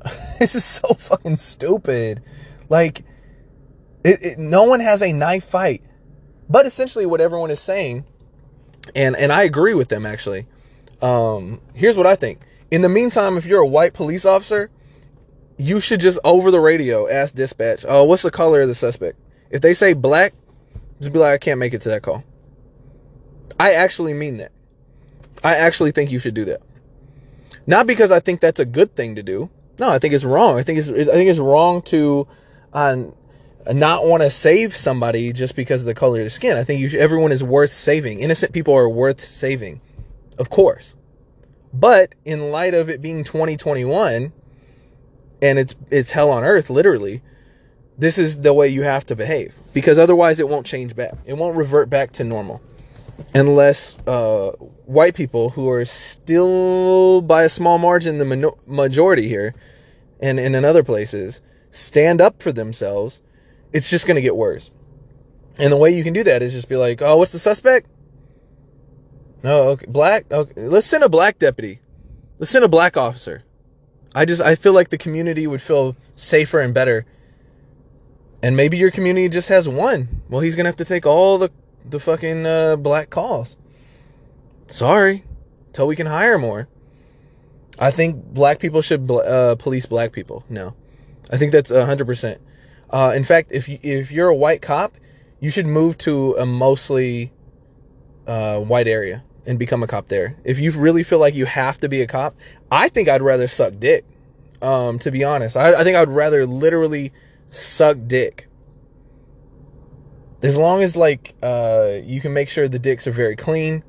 this 0.38 0.56
is 0.56 0.64
so 0.64 0.88
fucking 0.88 1.36
stupid. 1.36 2.22
Like, 2.68 3.04
it, 4.04 4.22
it, 4.22 4.38
no 4.38 4.64
one 4.64 4.80
has 4.80 5.02
a 5.02 5.12
knife 5.12 5.44
fight. 5.44 5.82
But 6.48 6.66
essentially, 6.66 7.06
what 7.06 7.20
everyone 7.20 7.50
is 7.50 7.60
saying, 7.60 8.04
and 8.94 9.16
and 9.16 9.32
I 9.32 9.42
agree 9.42 9.74
with 9.74 9.88
them 9.88 10.06
actually. 10.06 10.46
Um, 11.02 11.60
here's 11.74 11.96
what 11.96 12.06
I 12.06 12.14
think. 12.14 12.40
In 12.70 12.82
the 12.82 12.88
meantime, 12.88 13.36
if 13.36 13.46
you're 13.46 13.60
a 13.60 13.66
white 13.66 13.94
police 13.94 14.24
officer, 14.24 14.70
you 15.58 15.80
should 15.80 16.00
just 16.00 16.18
over 16.24 16.50
the 16.50 16.60
radio 16.60 17.08
ask 17.08 17.34
dispatch, 17.34 17.84
"Oh, 17.88 18.04
what's 18.04 18.22
the 18.22 18.30
color 18.30 18.62
of 18.62 18.68
the 18.68 18.74
suspect?" 18.74 19.18
If 19.50 19.60
they 19.60 19.74
say 19.74 19.92
black, 19.92 20.34
just 21.00 21.12
be 21.12 21.18
like, 21.18 21.34
"I 21.34 21.38
can't 21.38 21.58
make 21.58 21.74
it 21.74 21.80
to 21.82 21.88
that 21.90 22.02
call." 22.02 22.22
I 23.58 23.72
actually 23.72 24.14
mean 24.14 24.36
that. 24.36 24.52
I 25.44 25.56
actually 25.56 25.92
think 25.92 26.10
you 26.10 26.18
should 26.18 26.34
do 26.34 26.44
that. 26.46 26.60
Not 27.66 27.86
because 27.86 28.12
I 28.12 28.20
think 28.20 28.40
that's 28.40 28.60
a 28.60 28.64
good 28.64 28.94
thing 28.94 29.16
to 29.16 29.22
do. 29.22 29.50
No, 29.78 29.90
I 29.90 29.98
think 29.98 30.14
it's 30.14 30.24
wrong. 30.24 30.58
I 30.58 30.62
think 30.62 30.78
it's 30.78 30.88
I 30.88 31.04
think 31.04 31.28
it's 31.28 31.38
wrong 31.38 31.82
to 31.82 32.26
uh, 32.72 32.96
not 33.72 34.06
want 34.06 34.22
to 34.22 34.30
save 34.30 34.74
somebody 34.76 35.32
just 35.32 35.56
because 35.56 35.82
of 35.82 35.86
the 35.86 35.94
color 35.94 36.18
of 36.18 36.22
their 36.22 36.30
skin. 36.30 36.56
I 36.56 36.64
think 36.64 36.88
should, 36.88 37.00
everyone 37.00 37.32
is 37.32 37.42
worth 37.42 37.70
saving. 37.70 38.20
Innocent 38.20 38.52
people 38.52 38.74
are 38.74 38.88
worth 38.88 39.22
saving, 39.22 39.80
of 40.38 40.50
course. 40.50 40.94
But 41.74 42.14
in 42.24 42.50
light 42.50 42.74
of 42.74 42.88
it 42.88 43.02
being 43.02 43.24
2021 43.24 44.32
and 45.42 45.58
it's 45.58 45.74
it's 45.90 46.10
hell 46.10 46.30
on 46.30 46.44
earth 46.44 46.70
literally, 46.70 47.22
this 47.98 48.16
is 48.16 48.40
the 48.40 48.54
way 48.54 48.68
you 48.68 48.82
have 48.82 49.04
to 49.06 49.16
behave 49.16 49.54
because 49.74 49.98
otherwise 49.98 50.40
it 50.40 50.48
won't 50.48 50.64
change 50.64 50.96
back. 50.96 51.14
It 51.26 51.34
won't 51.34 51.56
revert 51.56 51.90
back 51.90 52.12
to 52.12 52.24
normal 52.24 52.62
unless 53.34 53.98
uh, 54.06 54.50
white 54.86 55.14
people 55.14 55.50
who 55.50 55.68
are 55.70 55.84
still 55.84 57.20
by 57.22 57.44
a 57.44 57.48
small 57.48 57.78
margin 57.78 58.18
the 58.18 58.54
majority 58.66 59.28
here 59.28 59.54
and, 60.20 60.38
and 60.38 60.54
in 60.56 60.64
other 60.64 60.82
places 60.82 61.42
stand 61.70 62.20
up 62.20 62.42
for 62.42 62.52
themselves, 62.52 63.22
it's 63.72 63.90
just 63.90 64.06
going 64.06 64.16
to 64.16 64.22
get 64.22 64.36
worse. 64.36 64.70
And 65.58 65.72
the 65.72 65.76
way 65.76 65.94
you 65.94 66.04
can 66.04 66.12
do 66.12 66.24
that 66.24 66.42
is 66.42 66.52
just 66.52 66.68
be 66.68 66.76
like, 66.76 67.02
oh, 67.02 67.16
what's 67.16 67.32
the 67.32 67.38
suspect? 67.38 67.88
No, 69.42 69.70
okay, 69.70 69.86
black. 69.86 70.30
Okay, 70.32 70.66
let's 70.66 70.86
send 70.86 71.04
a 71.04 71.08
black 71.08 71.38
deputy. 71.38 71.80
Let's 72.38 72.50
send 72.50 72.64
a 72.64 72.68
black 72.68 72.96
officer. 72.96 73.42
I 74.14 74.24
just 74.24 74.42
I 74.42 74.54
feel 74.54 74.72
like 74.72 74.88
the 74.88 74.98
community 74.98 75.46
would 75.46 75.62
feel 75.62 75.96
safer 76.14 76.60
and 76.60 76.74
better. 76.74 77.06
And 78.42 78.56
maybe 78.56 78.76
your 78.76 78.90
community 78.90 79.28
just 79.28 79.48
has 79.48 79.68
one. 79.68 80.22
Well, 80.28 80.40
he's 80.40 80.56
gonna 80.56 80.68
have 80.68 80.76
to 80.76 80.84
take 80.84 81.06
all 81.06 81.38
the 81.38 81.50
the 81.88 82.00
fucking 82.00 82.46
uh, 82.46 82.76
black 82.76 83.10
calls. 83.10 83.56
Sorry, 84.68 85.24
till 85.72 85.86
we 85.86 85.96
can 85.96 86.06
hire 86.06 86.38
more. 86.38 86.68
I 87.78 87.90
think 87.90 88.24
black 88.24 88.58
people 88.58 88.82
should 88.82 89.10
uh, 89.10 89.56
police 89.56 89.86
black 89.86 90.12
people. 90.12 90.44
No, 90.48 90.74
I 91.30 91.36
think 91.36 91.52
that's 91.52 91.70
hundred 91.70 92.02
uh, 92.02 92.06
percent. 92.06 92.40
In 92.92 93.24
fact, 93.24 93.52
if 93.52 93.68
you, 93.68 93.78
if 93.82 94.10
you're 94.12 94.28
a 94.28 94.34
white 94.34 94.62
cop, 94.62 94.96
you 95.40 95.50
should 95.50 95.66
move 95.66 95.98
to 95.98 96.34
a 96.38 96.46
mostly 96.46 97.32
uh, 98.26 98.58
white 98.58 98.88
area 98.88 99.22
and 99.46 99.58
become 99.58 99.82
a 99.82 99.86
cop 99.86 100.08
there. 100.08 100.36
If 100.44 100.58
you 100.58 100.72
really 100.72 101.02
feel 101.02 101.18
like 101.18 101.34
you 101.34 101.46
have 101.46 101.78
to 101.80 101.88
be 101.88 102.02
a 102.02 102.06
cop, 102.06 102.34
I 102.70 102.88
think 102.88 103.08
I'd 103.08 103.22
rather 103.22 103.46
suck 103.46 103.74
dick. 103.78 104.04
Um, 104.62 104.98
to 105.00 105.10
be 105.10 105.22
honest, 105.22 105.56
I, 105.56 105.80
I 105.80 105.84
think 105.84 105.96
I'd 105.96 106.08
rather 106.08 106.46
literally 106.46 107.12
suck 107.50 107.98
dick. 108.06 108.45
As 110.42 110.56
long 110.56 110.82
as 110.82 110.96
like 110.96 111.34
uh, 111.42 111.94
you 112.04 112.20
can 112.20 112.32
make 112.32 112.48
sure 112.48 112.68
the 112.68 112.78
dicks 112.78 113.06
are 113.06 113.12
very 113.12 113.36
clean. 113.36 113.82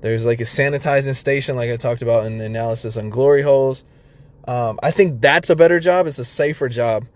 There's 0.00 0.24
like 0.24 0.40
a 0.40 0.44
sanitizing 0.44 1.14
station, 1.14 1.54
like 1.56 1.70
I 1.70 1.76
talked 1.76 2.02
about 2.02 2.26
in 2.26 2.38
the 2.38 2.44
analysis 2.44 2.96
on 2.96 3.10
glory 3.10 3.42
holes. 3.42 3.84
Um, 4.48 4.80
I 4.82 4.90
think 4.90 5.20
that's 5.20 5.50
a 5.50 5.56
better 5.56 5.78
job. 5.78 6.06
It's 6.06 6.18
a 6.18 6.24
safer 6.24 6.68
job, 6.68 7.06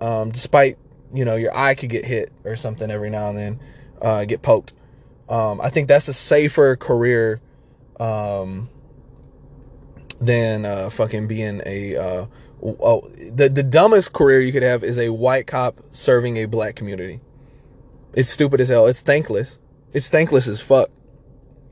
um, 0.00 0.30
despite 0.30 0.78
you 1.14 1.24
know 1.24 1.36
your 1.36 1.56
eye 1.56 1.74
could 1.74 1.90
get 1.90 2.04
hit 2.04 2.32
or 2.44 2.56
something 2.56 2.90
every 2.90 3.10
now 3.10 3.28
and 3.28 3.38
then, 3.38 3.60
uh, 4.02 4.24
get 4.24 4.42
poked. 4.42 4.72
Um, 5.28 5.60
I 5.60 5.70
think 5.70 5.88
that's 5.88 6.08
a 6.08 6.12
safer 6.12 6.76
career 6.76 7.40
um, 8.00 8.68
than 10.20 10.64
uh, 10.64 10.90
fucking 10.90 11.26
being 11.28 11.62
a. 11.64 11.96
Uh, 11.96 12.26
oh, 12.62 13.08
the 13.16 13.48
the 13.48 13.62
dumbest 13.62 14.12
career 14.12 14.40
you 14.40 14.52
could 14.52 14.62
have 14.62 14.82
is 14.82 14.98
a 14.98 15.10
white 15.10 15.46
cop 15.46 15.80
serving 15.90 16.38
a 16.38 16.46
black 16.46 16.76
community. 16.76 17.20
It's 18.16 18.30
stupid 18.30 18.60
as 18.62 18.70
hell. 18.70 18.86
It's 18.86 19.02
thankless. 19.02 19.60
It's 19.92 20.08
thankless 20.08 20.48
as 20.48 20.60
fuck. 20.60 20.90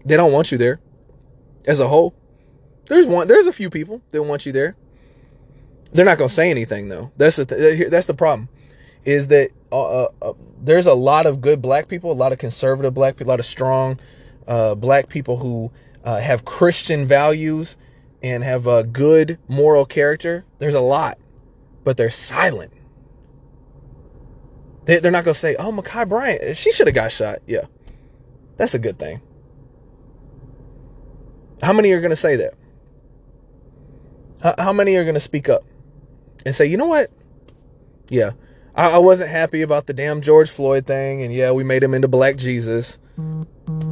They 0.04 0.16
don't 0.16 0.32
want 0.32 0.52
you 0.52 0.58
there. 0.58 0.78
As 1.66 1.80
a 1.80 1.88
whole, 1.88 2.14
there's 2.86 3.06
one. 3.06 3.26
There's 3.26 3.46
a 3.46 3.52
few 3.52 3.70
people 3.70 4.02
that 4.10 4.22
want 4.22 4.44
you 4.44 4.52
there. 4.52 4.76
They're 5.92 6.04
not 6.04 6.18
gonna 6.18 6.28
say 6.28 6.50
anything 6.50 6.88
though. 6.88 7.10
That's 7.16 7.36
the 7.36 7.46
th- 7.46 7.88
that's 7.88 8.06
the 8.06 8.14
problem. 8.14 8.50
Is 9.06 9.28
that 9.28 9.50
uh, 9.72 10.04
uh, 10.04 10.08
uh, 10.20 10.32
there's 10.62 10.86
a 10.86 10.94
lot 10.94 11.24
of 11.24 11.40
good 11.40 11.62
black 11.62 11.88
people, 11.88 12.12
a 12.12 12.14
lot 12.14 12.32
of 12.32 12.38
conservative 12.38 12.92
black 12.92 13.16
people, 13.16 13.30
a 13.30 13.32
lot 13.32 13.40
of 13.40 13.46
strong 13.46 13.98
uh, 14.46 14.74
black 14.74 15.08
people 15.08 15.38
who 15.38 15.72
uh, 16.04 16.20
have 16.20 16.44
Christian 16.44 17.06
values 17.06 17.76
and 18.22 18.44
have 18.44 18.66
a 18.66 18.84
good 18.84 19.38
moral 19.48 19.86
character. 19.86 20.44
There's 20.58 20.74
a 20.74 20.80
lot, 20.80 21.18
but 21.84 21.96
they're 21.96 22.10
silent. 22.10 22.73
They, 24.84 24.98
they're 24.98 25.12
not 25.12 25.24
gonna 25.24 25.34
say, 25.34 25.56
"Oh, 25.58 25.72
Ma'Khia 25.72 26.08
Bryant, 26.08 26.56
she 26.56 26.72
should 26.72 26.86
have 26.86 26.94
got 26.94 27.12
shot." 27.12 27.38
Yeah, 27.46 27.66
that's 28.56 28.74
a 28.74 28.78
good 28.78 28.98
thing. 28.98 29.20
How 31.62 31.72
many 31.72 31.92
are 31.92 32.00
gonna 32.00 32.16
say 32.16 32.36
that? 32.36 32.54
How, 34.42 34.54
how 34.58 34.72
many 34.72 34.96
are 34.96 35.04
gonna 35.04 35.20
speak 35.20 35.48
up 35.48 35.64
and 36.44 36.54
say, 36.54 36.66
"You 36.66 36.76
know 36.76 36.86
what? 36.86 37.10
Yeah, 38.08 38.32
I, 38.74 38.92
I 38.92 38.98
wasn't 38.98 39.30
happy 39.30 39.62
about 39.62 39.86
the 39.86 39.94
damn 39.94 40.20
George 40.20 40.50
Floyd 40.50 40.86
thing, 40.86 41.22
and 41.22 41.32
yeah, 41.32 41.52
we 41.52 41.64
made 41.64 41.82
him 41.82 41.94
into 41.94 42.08
Black 42.08 42.36
Jesus. 42.36 42.98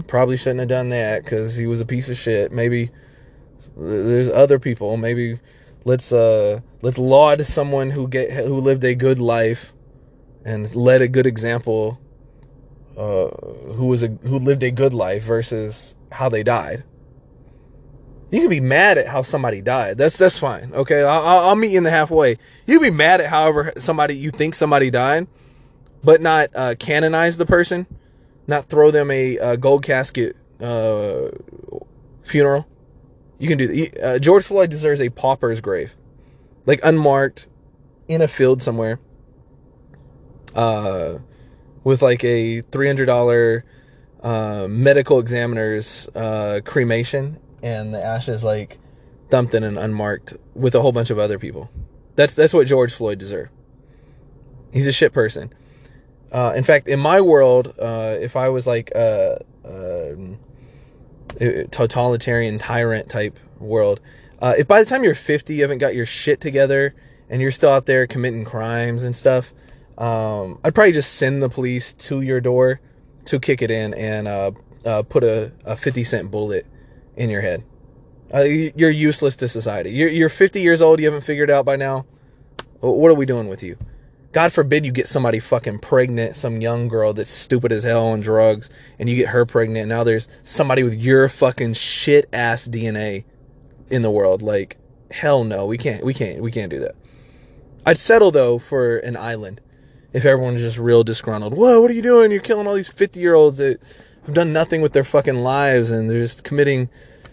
Probably 0.08 0.36
shouldn't 0.36 0.60
have 0.60 0.68
done 0.68 0.90
that 0.90 1.24
because 1.24 1.56
he 1.56 1.66
was 1.66 1.80
a 1.80 1.86
piece 1.86 2.10
of 2.10 2.16
shit. 2.16 2.52
Maybe 2.52 2.90
there's 3.76 4.28
other 4.28 4.58
people. 4.58 4.96
Maybe 4.96 5.38
let's 5.84 6.12
uh 6.12 6.60
let's 6.82 6.98
laud 6.98 7.44
someone 7.46 7.90
who 7.90 8.08
get 8.08 8.30
who 8.30 8.58
lived 8.58 8.84
a 8.84 8.94
good 8.94 9.20
life 9.20 9.72
and 10.44 10.74
led 10.74 11.02
a 11.02 11.08
good 11.08 11.26
example. 11.26 11.98
Uh, 12.96 13.28
who 13.72 13.86
was 13.86 14.02
a 14.02 14.08
who 14.08 14.38
lived 14.38 14.62
a 14.62 14.70
good 14.70 14.92
life 14.92 15.22
versus 15.22 15.96
how 16.10 16.28
they 16.28 16.42
died. 16.42 16.84
You 18.30 18.40
can 18.40 18.50
be 18.50 18.60
mad 18.60 18.98
at 18.98 19.06
how 19.06 19.22
somebody 19.22 19.62
died. 19.62 19.96
That's 19.96 20.18
that's 20.18 20.38
fine. 20.38 20.72
Okay, 20.74 21.02
I'll, 21.02 21.48
I'll 21.48 21.56
meet 21.56 21.72
you 21.72 21.78
in 21.78 21.84
the 21.84 21.90
halfway. 21.90 22.38
You 22.66 22.78
can 22.78 22.82
be 22.82 22.94
mad 22.94 23.22
at 23.22 23.30
however 23.30 23.72
somebody 23.78 24.16
you 24.16 24.30
think 24.30 24.54
somebody 24.54 24.90
died, 24.90 25.26
but 26.04 26.20
not 26.20 26.50
uh, 26.54 26.74
canonize 26.78 27.38
the 27.38 27.46
person, 27.46 27.86
not 28.46 28.66
throw 28.66 28.90
them 28.90 29.10
a, 29.10 29.38
a 29.38 29.56
gold 29.56 29.82
casket 29.84 30.36
uh, 30.60 31.28
funeral. 32.22 32.66
You 33.38 33.48
can 33.48 33.58
do 33.58 33.68
that. 33.68 34.02
Uh, 34.02 34.18
George 34.18 34.44
Floyd 34.44 34.70
deserves 34.70 35.00
a 35.00 35.08
pauper's 35.08 35.60
grave, 35.62 35.94
like 36.66 36.80
unmarked, 36.82 37.48
in 38.08 38.20
a 38.20 38.28
field 38.28 38.62
somewhere, 38.62 38.98
uh, 40.54 41.18
with 41.84 42.02
like 42.02 42.24
a 42.24 42.62
three 42.62 42.86
hundred 42.86 43.06
dollar 43.06 43.64
uh, 44.22 44.66
medical 44.68 45.18
examiner's 45.18 46.08
uh, 46.14 46.60
cremation 46.64 47.38
and 47.62 47.94
the 47.94 48.02
ashes 48.02 48.44
like 48.44 48.78
dumped 49.30 49.54
in 49.54 49.64
an 49.64 49.78
unmarked 49.78 50.34
with 50.54 50.74
a 50.74 50.80
whole 50.80 50.92
bunch 50.92 51.10
of 51.10 51.18
other 51.18 51.38
people. 51.38 51.70
That's 52.16 52.34
that's 52.34 52.52
what 52.52 52.66
George 52.66 52.92
Floyd 52.92 53.18
deserved. 53.18 53.50
He's 54.72 54.86
a 54.86 54.92
shit 54.92 55.12
person. 55.12 55.52
Uh, 56.30 56.52
in 56.56 56.64
fact, 56.64 56.88
in 56.88 56.98
my 56.98 57.20
world, 57.20 57.74
uh, 57.78 58.16
if 58.18 58.36
I 58.36 58.48
was 58.48 58.66
like 58.66 58.90
a, 58.94 59.44
a, 59.64 60.16
totalitarian 61.70 62.58
tyrant 62.58 63.10
type 63.10 63.38
world, 63.58 64.00
uh, 64.40 64.54
if 64.56 64.66
by 64.66 64.82
the 64.82 64.88
time 64.88 65.04
you're 65.04 65.14
50 65.14 65.54
you 65.54 65.62
haven't 65.62 65.78
got 65.78 65.94
your 65.94 66.06
shit 66.06 66.40
together 66.40 66.94
and 67.28 67.42
you're 67.42 67.50
still 67.50 67.70
out 67.70 67.84
there 67.84 68.06
committing 68.06 68.46
crimes 68.46 69.04
and 69.04 69.14
stuff, 69.14 69.52
um, 70.02 70.58
I'd 70.64 70.74
probably 70.74 70.92
just 70.92 71.14
send 71.14 71.40
the 71.40 71.48
police 71.48 71.92
to 71.94 72.22
your 72.22 72.40
door 72.40 72.80
to 73.26 73.38
kick 73.38 73.62
it 73.62 73.70
in 73.70 73.94
and 73.94 74.26
uh, 74.26 74.50
uh, 74.84 75.02
put 75.04 75.22
a, 75.22 75.52
a 75.64 75.76
50 75.76 76.02
cent 76.02 76.30
bullet 76.30 76.66
in 77.14 77.30
your 77.30 77.40
head. 77.40 77.62
Uh, 78.34 78.40
you're 78.40 78.90
useless 78.90 79.36
to 79.36 79.46
society. 79.46 79.90
You're, 79.90 80.08
you're 80.08 80.28
50 80.28 80.60
years 80.60 80.82
old. 80.82 80.98
You 80.98 81.06
haven't 81.06 81.20
figured 81.20 81.52
out 81.52 81.64
by 81.64 81.76
now. 81.76 82.04
What 82.80 83.12
are 83.12 83.14
we 83.14 83.26
doing 83.26 83.46
with 83.46 83.62
you? 83.62 83.76
God 84.32 84.52
forbid 84.52 84.84
you 84.84 84.90
get 84.90 85.06
somebody 85.06 85.38
fucking 85.38 85.78
pregnant, 85.78 86.36
some 86.36 86.60
young 86.60 86.88
girl 86.88 87.12
that's 87.12 87.30
stupid 87.30 87.70
as 87.70 87.84
hell 87.84 88.08
on 88.08 88.22
drugs, 88.22 88.70
and 88.98 89.08
you 89.08 89.14
get 89.14 89.28
her 89.28 89.46
pregnant. 89.46 89.88
Now 89.88 90.02
there's 90.02 90.26
somebody 90.42 90.82
with 90.82 90.94
your 90.94 91.28
fucking 91.28 91.74
shit 91.74 92.28
ass 92.32 92.66
DNA 92.66 93.24
in 93.88 94.02
the 94.02 94.10
world. 94.10 94.42
Like, 94.42 94.78
hell 95.12 95.44
no, 95.44 95.66
we 95.66 95.78
can't, 95.78 96.02
we 96.02 96.12
can't, 96.12 96.40
we 96.40 96.50
can't 96.50 96.72
do 96.72 96.80
that. 96.80 96.96
I'd 97.86 97.98
settle 97.98 98.32
though 98.32 98.58
for 98.58 98.96
an 98.98 99.16
island 99.16 99.60
if 100.12 100.24
everyone's 100.24 100.60
just 100.60 100.78
real 100.78 101.04
disgruntled. 101.04 101.56
Whoa, 101.56 101.80
what 101.80 101.90
are 101.90 101.94
you 101.94 102.02
doing? 102.02 102.30
You're 102.30 102.40
killing 102.40 102.66
all 102.66 102.74
these 102.74 102.88
50 102.88 103.20
year 103.20 103.34
olds 103.34 103.58
that 103.58 103.80
have 104.26 104.34
done 104.34 104.52
nothing 104.52 104.82
with 104.82 104.92
their 104.92 105.04
fucking 105.04 105.36
lives 105.36 105.90
and 105.90 106.08
they're 106.08 106.20
just 106.20 106.44
committing 106.44 106.88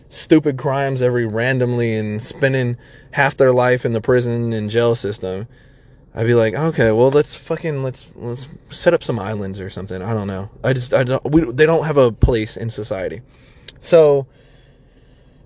stupid 0.09 0.57
crimes 0.57 1.01
every 1.01 1.25
randomly 1.25 1.95
and 1.95 2.21
spending 2.21 2.77
half 3.12 3.38
their 3.38 3.51
life 3.51 3.86
in 3.86 3.93
the 3.93 4.01
prison 4.01 4.53
and 4.53 4.69
jail 4.69 4.95
system. 4.95 5.48
I'd 6.15 6.25
be 6.25 6.33
like, 6.33 6.55
okay, 6.55 6.91
well, 6.91 7.12
let's 7.12 7.36
fucking 7.36 7.83
let's 7.83 8.07
let's 8.15 8.48
set 8.71 8.93
up 8.93 9.03
some 9.03 9.19
islands 9.19 9.59
or 9.59 9.69
something. 9.69 10.01
I 10.01 10.13
don't 10.13 10.27
know. 10.27 10.50
I 10.63 10.74
just 10.74 10.93
I 10.93 11.03
don't 11.03 11.24
we 11.31 11.41
they 11.51 11.67
don't 11.67 11.86
have 11.86 11.98
a 11.98 12.12
place 12.12 12.57
in 12.57 12.69
society. 12.69 13.21
So 13.79 14.25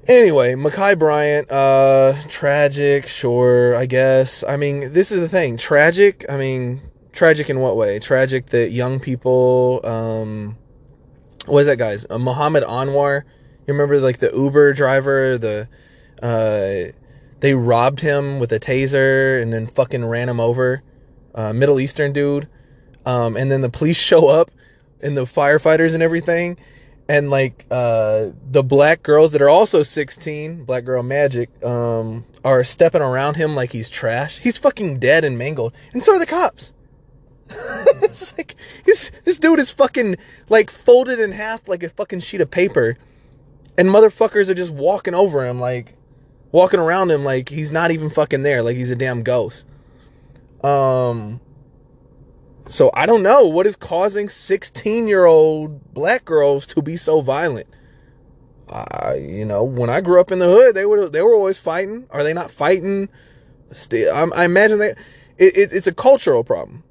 anyway, 0.07 0.53
Ma'Khia 0.53 0.97
Bryant, 0.97 1.51
uh, 1.51 2.13
tragic, 2.29 3.07
sure, 3.07 3.75
I 3.75 3.85
guess. 3.85 4.43
I 4.47 4.55
mean, 4.55 4.93
this 4.93 5.11
is 5.11 5.19
the 5.19 5.29
thing, 5.29 5.57
tragic. 5.57 6.25
I 6.29 6.37
mean, 6.37 6.81
tragic 7.13 7.49
in 7.49 7.59
what 7.59 7.77
way? 7.77 7.99
Tragic 7.99 8.47
that 8.47 8.71
young 8.71 8.99
people, 8.99 9.79
um, 9.83 10.57
what 11.45 11.61
is 11.61 11.67
that 11.67 11.77
guy's? 11.77 12.05
Uh, 12.09 12.17
Mohammad 12.17 12.63
Anwar. 12.63 13.23
You 13.65 13.73
remember 13.73 13.99
like 14.01 14.19
the 14.19 14.31
Uber 14.35 14.73
driver, 14.73 15.37
the 15.37 15.69
uh, 16.21 16.91
they 17.39 17.53
robbed 17.53 17.99
him 17.99 18.39
with 18.39 18.51
a 18.51 18.59
taser 18.59 19.41
and 19.41 19.53
then 19.53 19.67
fucking 19.67 20.03
ran 20.03 20.27
him 20.27 20.39
over. 20.39 20.81
Uh, 21.35 21.53
Middle 21.53 21.79
Eastern 21.79 22.11
dude. 22.13 22.47
Um, 23.05 23.37
and 23.37 23.51
then 23.51 23.61
the 23.61 23.69
police 23.69 23.97
show 24.11 24.27
up 24.27 24.51
and 25.01 25.15
the 25.15 25.25
firefighters 25.25 25.93
and 25.93 26.03
everything. 26.03 26.57
And 27.09 27.29
like 27.29 27.65
uh, 27.69 28.27
the 28.49 28.63
black 28.63 29.03
girls 29.03 29.33
that 29.33 29.41
are 29.41 29.49
also 29.49 29.83
16, 29.83 30.63
black 30.63 30.85
girl 30.85 31.03
magic, 31.03 31.49
um, 31.63 32.25
are 32.45 32.63
stepping 32.63 33.01
around 33.01 33.35
him 33.35 33.55
like 33.55 33.71
he's 33.71 33.89
trash. 33.89 34.39
He's 34.39 34.57
fucking 34.57 34.99
dead 34.99 35.25
and 35.25 35.37
mangled. 35.37 35.73
And 35.91 36.01
so 36.01 36.13
are 36.13 36.19
the 36.19 36.25
cops. 36.25 36.71
it's 38.03 38.37
like 38.37 38.55
this 38.85 39.11
this 39.23 39.37
dude 39.37 39.59
is 39.59 39.71
fucking 39.71 40.17
like 40.49 40.69
folded 40.71 41.19
in 41.19 41.31
half 41.31 41.67
like 41.67 41.83
a 41.83 41.89
fucking 41.89 42.19
sheet 42.21 42.41
of 42.41 42.51
paper, 42.51 42.97
and 43.77 43.87
motherfuckers 43.87 44.49
are 44.49 44.53
just 44.53 44.71
walking 44.71 45.15
over 45.15 45.45
him 45.45 45.59
like 45.59 45.95
walking 46.51 46.79
around 46.79 47.11
him 47.11 47.23
like 47.23 47.49
he's 47.49 47.71
not 47.71 47.91
even 47.91 48.09
fucking 48.09 48.43
there, 48.43 48.63
like 48.63 48.77
he's 48.77 48.91
a 48.91 48.95
damn 48.95 49.23
ghost. 49.23 49.67
Um. 50.63 51.39
So 52.67 52.91
I 52.93 53.05
don't 53.05 53.23
know 53.23 53.45
what 53.47 53.67
is 53.67 53.75
causing 53.75 54.29
16 54.29 55.07
year 55.07 55.25
old 55.25 55.93
black 55.93 56.25
girls 56.25 56.65
to 56.67 56.81
be 56.81 56.95
so 56.95 57.21
violent. 57.21 57.67
uh, 58.69 59.15
you 59.19 59.45
know, 59.45 59.63
when 59.63 59.89
I 59.89 60.01
grew 60.01 60.19
up 60.21 60.31
in 60.31 60.39
the 60.39 60.47
hood, 60.47 60.75
they 60.75 60.85
were 60.85 61.09
they 61.09 61.21
were 61.21 61.33
always 61.33 61.57
fighting. 61.57 62.07
Are 62.11 62.23
they 62.23 62.33
not 62.33 62.51
fighting? 62.51 63.09
Still, 63.71 64.13
I, 64.15 64.41
I 64.41 64.45
imagine 64.45 64.79
that 64.79 64.97
it, 65.37 65.57
it, 65.57 65.73
it's 65.73 65.87
a 65.87 65.93
cultural 65.93 66.43
problem. 66.43 66.83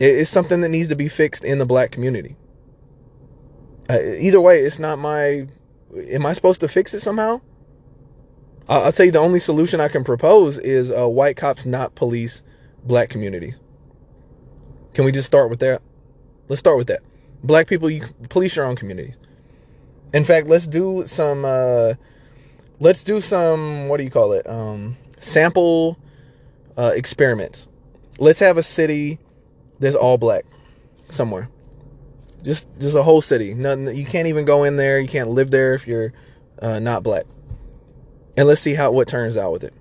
It, 0.00 0.16
it's 0.16 0.30
something 0.30 0.62
that 0.62 0.70
needs 0.70 0.88
to 0.88 0.96
be 0.96 1.08
fixed 1.08 1.44
in 1.44 1.58
the 1.58 1.66
black 1.66 1.92
community. 1.92 2.34
Uh, 3.88 4.00
either 4.02 4.40
way, 4.40 4.60
it's 4.60 4.78
not 4.78 4.98
my. 4.98 5.46
Am 5.96 6.26
I 6.26 6.32
supposed 6.32 6.60
to 6.62 6.68
fix 6.68 6.94
it 6.94 7.00
somehow? 7.00 7.40
I'll, 8.68 8.84
I'll 8.84 8.92
tell 8.92 9.06
you 9.06 9.12
the 9.12 9.18
only 9.18 9.40
solution 9.40 9.80
I 9.80 9.88
can 9.88 10.04
propose 10.04 10.58
is 10.58 10.90
uh, 10.90 11.08
white 11.08 11.36
cops 11.36 11.66
not 11.66 11.94
police 11.94 12.42
black 12.84 13.10
communities. 13.10 13.58
Can 14.94 15.04
we 15.04 15.12
just 15.12 15.26
start 15.26 15.50
with 15.50 15.60
that? 15.60 15.82
Let's 16.48 16.60
start 16.60 16.78
with 16.78 16.88
that. 16.88 17.00
Black 17.44 17.68
people, 17.68 17.90
you 17.90 18.06
police 18.28 18.56
your 18.56 18.64
own 18.64 18.76
communities. 18.76 19.16
In 20.12 20.24
fact, 20.24 20.48
let's 20.48 20.66
do 20.66 21.04
some. 21.06 21.44
Uh, 21.44 21.94
let's 22.80 23.04
do 23.04 23.20
some. 23.20 23.88
What 23.88 23.98
do 23.98 24.04
you 24.04 24.10
call 24.10 24.32
it? 24.32 24.48
Um, 24.48 24.96
sample 25.18 25.98
uh, 26.76 26.92
experiments. 26.94 27.68
Let's 28.18 28.38
have 28.40 28.58
a 28.58 28.62
city 28.62 29.18
that's 29.80 29.96
all 29.96 30.18
black 30.18 30.44
somewhere. 31.08 31.48
Just 32.42 32.66
just 32.78 32.96
a 32.96 33.02
whole 33.02 33.20
city. 33.20 33.54
Nothing. 33.54 33.94
You 33.94 34.04
can't 34.04 34.28
even 34.28 34.44
go 34.44 34.64
in 34.64 34.76
there. 34.76 35.00
You 35.00 35.08
can't 35.08 35.30
live 35.30 35.50
there 35.50 35.74
if 35.74 35.86
you're 35.86 36.12
uh, 36.62 36.78
not 36.78 37.02
black. 37.02 37.24
And 38.36 38.46
let's 38.46 38.60
see 38.60 38.74
how 38.74 38.92
what 38.92 39.08
turns 39.08 39.36
out 39.36 39.52
with 39.52 39.64
it. 39.64 39.74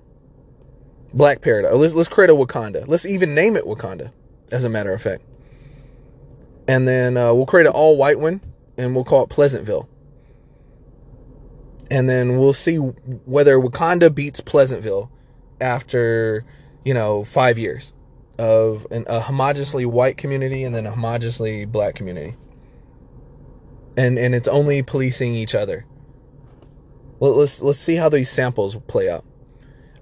Black 1.14 1.42
Paradise. 1.42 1.74
Let's 1.74 1.94
let's 1.94 2.10
create 2.10 2.30
a 2.30 2.34
Wakanda. 2.34 2.88
Let's 2.88 3.06
even 3.06 3.36
name 3.36 3.56
it 3.56 3.66
Wakanda, 3.66 4.12
as 4.52 4.64
a 4.64 4.70
matter 4.70 4.94
of 4.94 5.02
fact. 5.02 5.24
And 6.68 6.88
then 6.88 7.18
uh, 7.18 7.34
we'll 7.34 7.46
create 7.46 7.68
an 7.68 7.74
all 7.74 7.98
white 7.98 8.20
one, 8.20 8.42
and 8.78 8.94
we'll 8.94 9.06
call 9.06 9.24
it 9.24 9.30
Pleasantville. 9.30 9.90
And 11.90 12.08
then 12.08 12.38
we'll 12.38 12.54
see 12.54 12.76
whether 12.78 13.58
Wakanda 13.58 14.14
beats 14.14 14.42
Pleasantville 14.42 15.10
after 15.62 16.46
you 16.84 16.94
know 16.94 17.24
five 17.24 17.58
years 17.58 17.94
of 18.40 18.88
an, 18.90 19.04
a 19.08 19.20
homogeneously 19.20 19.86
white 19.86 20.18
community 20.18 20.64
and 20.64 20.74
then 20.74 20.88
a 20.88 20.92
homogeneously 20.92 21.70
black 21.70 21.96
community. 21.96 22.36
And 23.98 24.18
and 24.18 24.34
it's 24.34 24.48
only 24.48 24.82
policing 24.82 25.36
each 25.36 25.54
other. 25.54 25.86
Let's 27.20 27.62
let's 27.62 27.80
see 27.80 27.96
how 27.96 28.08
these 28.08 28.30
samples 28.30 28.78
play 28.88 29.10
out. 29.10 29.26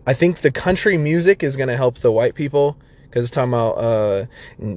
I 0.06 0.14
think 0.14 0.40
the 0.40 0.52
country 0.52 0.98
music 0.98 1.44
is 1.44 1.58
going 1.58 1.70
to 1.70 1.76
help 1.76 1.98
the 1.98 2.12
white 2.12 2.36
people 2.36 2.78
because 3.04 3.26
it's 3.26 3.32
talking 3.32 3.50
about 3.50 3.72
uh, 3.72 4.26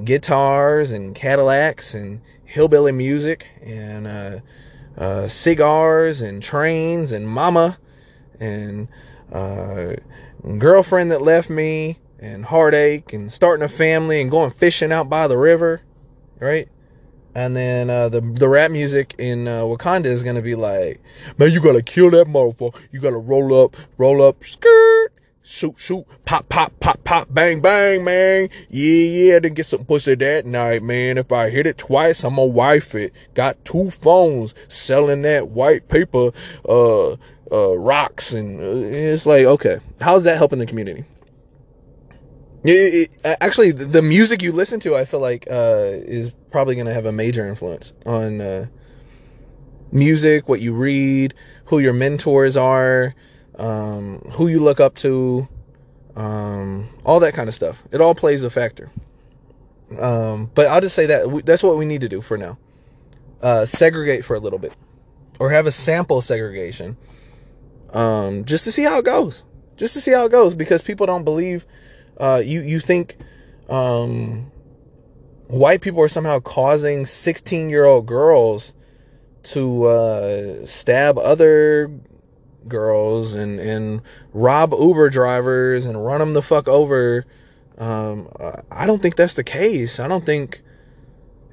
guitars 0.05 0.93
and 0.93 1.15
cadillacs 1.15 1.95
and 1.95 2.23
hillbilly 2.47 2.93
music 2.93 3.51
and 3.63 4.07
uh, 4.07 4.39
uh, 4.97 5.29
cigars 5.29 6.23
and 6.23 6.43
trains 6.43 7.13
and 7.13 7.29
mama 7.29 7.79
and 8.41 8.89
uh, 9.33 9.93
girlfriend 10.59 11.13
that 11.13 11.21
left 11.21 11.51
me 11.51 11.99
and 12.21 12.45
heartache 12.45 13.13
and 13.13 13.33
starting 13.33 13.65
a 13.65 13.69
family 13.69 14.21
and 14.21 14.31
going 14.31 14.51
fishing 14.51 14.93
out 14.93 15.09
by 15.09 15.27
the 15.27 15.39
river, 15.39 15.81
right? 16.39 16.69
And 17.35 17.57
then 17.57 17.91
uh, 17.91 18.09
the 18.09 18.21
the 18.21 18.49
rap 18.49 18.71
music 18.71 19.15
in 19.19 19.47
uh, 19.47 19.63
Wakanda 19.63 20.07
is 20.07 20.23
gonna 20.23 20.43
be 20.43 20.55
like, 20.55 21.01
man, 21.39 21.51
you 21.51 21.61
gotta 21.61 21.83
kill 21.83 22.11
that 22.11 22.27
motherfucker. 22.27 22.81
You 22.93 23.01
gotta 23.01 23.17
roll 23.17 23.65
up, 23.65 23.77
roll 23.99 24.21
up, 24.21 24.43
skirt, 24.43 25.13
shoot, 25.43 25.79
shoot, 25.79 26.05
pop, 26.25 26.49
pop, 26.49 26.73
pop, 26.81 27.03
pop, 27.05 27.29
bang, 27.31 27.61
bang, 27.61 28.05
man. 28.05 28.49
Yeah, 28.69 29.33
yeah, 29.33 29.39
then 29.39 29.55
get 29.55 29.67
some 29.67 29.85
pussy 29.85 30.17
that 30.17 30.45
night, 30.45 30.83
man. 30.83 31.19
If 31.19 31.31
I 31.31 31.51
hit 31.51 31.67
it 31.67 31.79
twice, 31.79 32.25
I'ma 32.25 32.45
wife 32.45 32.97
it. 32.97 33.13
Got 33.35 33.65
two 33.65 33.91
phones 33.91 34.55
selling 34.67 35.23
that 35.23 35.49
white 35.49 35.89
paper, 35.89 36.33
uh, 36.69 37.13
uh, 37.13 37.79
rocks, 37.79 38.33
and 38.33 38.61
uh, 38.61 38.97
it's 38.97 39.25
like, 39.25 39.45
okay, 39.45 39.79
how's 40.01 40.25
that 40.25 40.37
helping 40.37 40.59
the 40.59 40.67
community? 40.67 41.05
It, 42.63 43.11
it, 43.25 43.37
actually, 43.41 43.73
the 43.73 44.03
music 44.03 44.43
you 44.43 44.53
listen 44.53 44.81
to, 44.81 44.95
I 44.95 45.05
feel 45.05 45.21
like, 45.21 45.47
uh, 45.51 45.93
is 45.93 46.31
probably 46.51 46.75
going 46.75 46.87
to 46.87 46.95
have 46.95 47.07
a 47.07 47.13
major 47.13 47.47
influence 47.47 47.93
on 48.05 48.41
uh, 48.41 48.67
music, 49.93 50.49
what 50.49 50.61
you 50.61 50.75
read, 50.75 51.35
who 51.65 51.79
your 51.79 51.95
mentors 51.95 52.57
are, 52.57 53.15
um, 53.59 54.19
who 54.33 54.49
you 54.49 54.61
look 54.61 54.79
up 54.79 54.95
to, 54.97 55.49
um, 56.17 56.89
all 57.05 57.21
that 57.21 57.33
kind 57.33 57.49
of 57.49 57.55
stuff. 57.55 57.83
It 57.93 58.01
all 58.01 58.15
plays 58.15 58.43
a 58.43 58.51
factor. 58.51 58.91
Um, 59.99 60.51
but 60.55 60.67
I'll 60.67 60.81
just 60.81 60.95
say 60.95 61.07
that 61.07 61.43
that's 61.47 61.63
what 61.63 61.79
we 61.79 61.85
need 61.85 62.03
to 62.03 62.09
do 62.09 62.21
for 62.21 62.37
now. 62.37 62.59
Uh, 63.43 63.65
segregate 63.65 64.25
for 64.25 64.37
a 64.37 64.39
little 64.39 64.59
bit, 64.59 64.75
or 65.39 65.51
have 65.51 65.67
a 65.67 65.73
sample 65.73 66.21
segregation, 66.21 66.97
um, 67.95 68.45
just 68.45 68.65
to 68.65 68.73
see 68.73 68.83
how 68.83 68.99
it 68.99 69.05
goes. 69.05 69.45
Just 69.79 69.95
to 69.95 70.01
see 70.03 70.11
how 70.11 70.27
it 70.27 70.31
goes, 70.31 70.53
because 70.53 70.83
people 70.83 71.07
don't 71.07 71.25
believe 71.25 71.65
uh, 72.21 72.43
you 72.45 72.61
you 72.61 72.81
think 72.81 73.17
um, 73.69 74.51
white 75.49 75.81
people 75.81 76.03
are 76.03 76.09
somehow 76.09 76.39
causing 76.39 77.07
16 77.07 77.71
year 77.71 77.85
old 77.85 78.07
girls 78.07 78.75
to 79.43 79.85
uh, 79.85 80.67
stab 80.67 81.19
other 81.19 81.91
girls 82.69 83.35
and 83.35 83.59
and 83.59 84.03
rob 84.35 84.75
Uber 84.79 85.09
drivers 85.09 85.87
and 85.87 86.05
run 86.05 86.21
them 86.21 86.35
the 86.35 86.43
fuck 86.43 86.69
over. 86.69 87.25
Um, 87.79 88.29
I 88.71 88.87
don't 88.87 89.01
think 89.01 89.17
that's 89.17 89.35
the 89.35 89.45
case. 89.45 89.99
I 89.99 90.07
don't 90.07 90.27
think, 90.27 90.61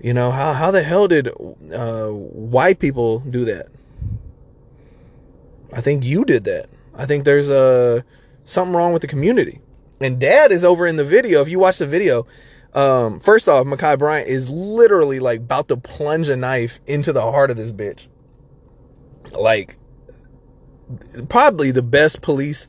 you 0.02 0.14
know, 0.14 0.32
how 0.32 0.52
how 0.52 0.72
the 0.72 0.84
hell 0.84 1.08
did 1.08 1.30
uh, 1.30 2.10
white 2.10 2.80
people 2.80 3.20
do 3.20 3.46
that? 3.46 3.68
I 5.72 5.80
think 5.80 6.04
you 6.04 6.26
did 6.26 6.44
that. 6.44 6.70
I 6.94 7.06
think 7.06 7.24
there's 7.24 7.50
a 7.50 8.00
uh, 8.00 8.02
something 8.44 8.76
wrong 8.76 8.92
with 8.92 9.02
the 9.02 9.08
community. 9.08 9.62
And 10.00 10.20
dad 10.20 10.52
is 10.52 10.64
over 10.64 10.86
in 10.86 10.96
the 10.96 11.04
video. 11.04 11.42
If 11.42 11.50
you 11.50 11.60
watch 11.60 11.80
the 11.80 11.88
video, 11.88 12.28
um, 12.74 13.20
first 13.20 13.50
off, 13.50 13.66
Ma'Khia 13.66 13.98
Bryant 13.98 14.28
is 14.28 14.50
literally 14.50 15.20
like 15.20 15.40
about 15.40 15.68
to 15.70 15.78
plunge 15.78 16.30
a 16.30 16.36
knife 16.36 16.80
into 16.86 17.12
the 17.12 17.22
heart 17.22 17.50
of 17.50 17.58
this 17.58 17.72
bitch. 17.72 18.08
Like, 19.32 19.78
probably 21.30 21.72
the 21.72 21.82
best 21.82 22.22
police 22.22 22.68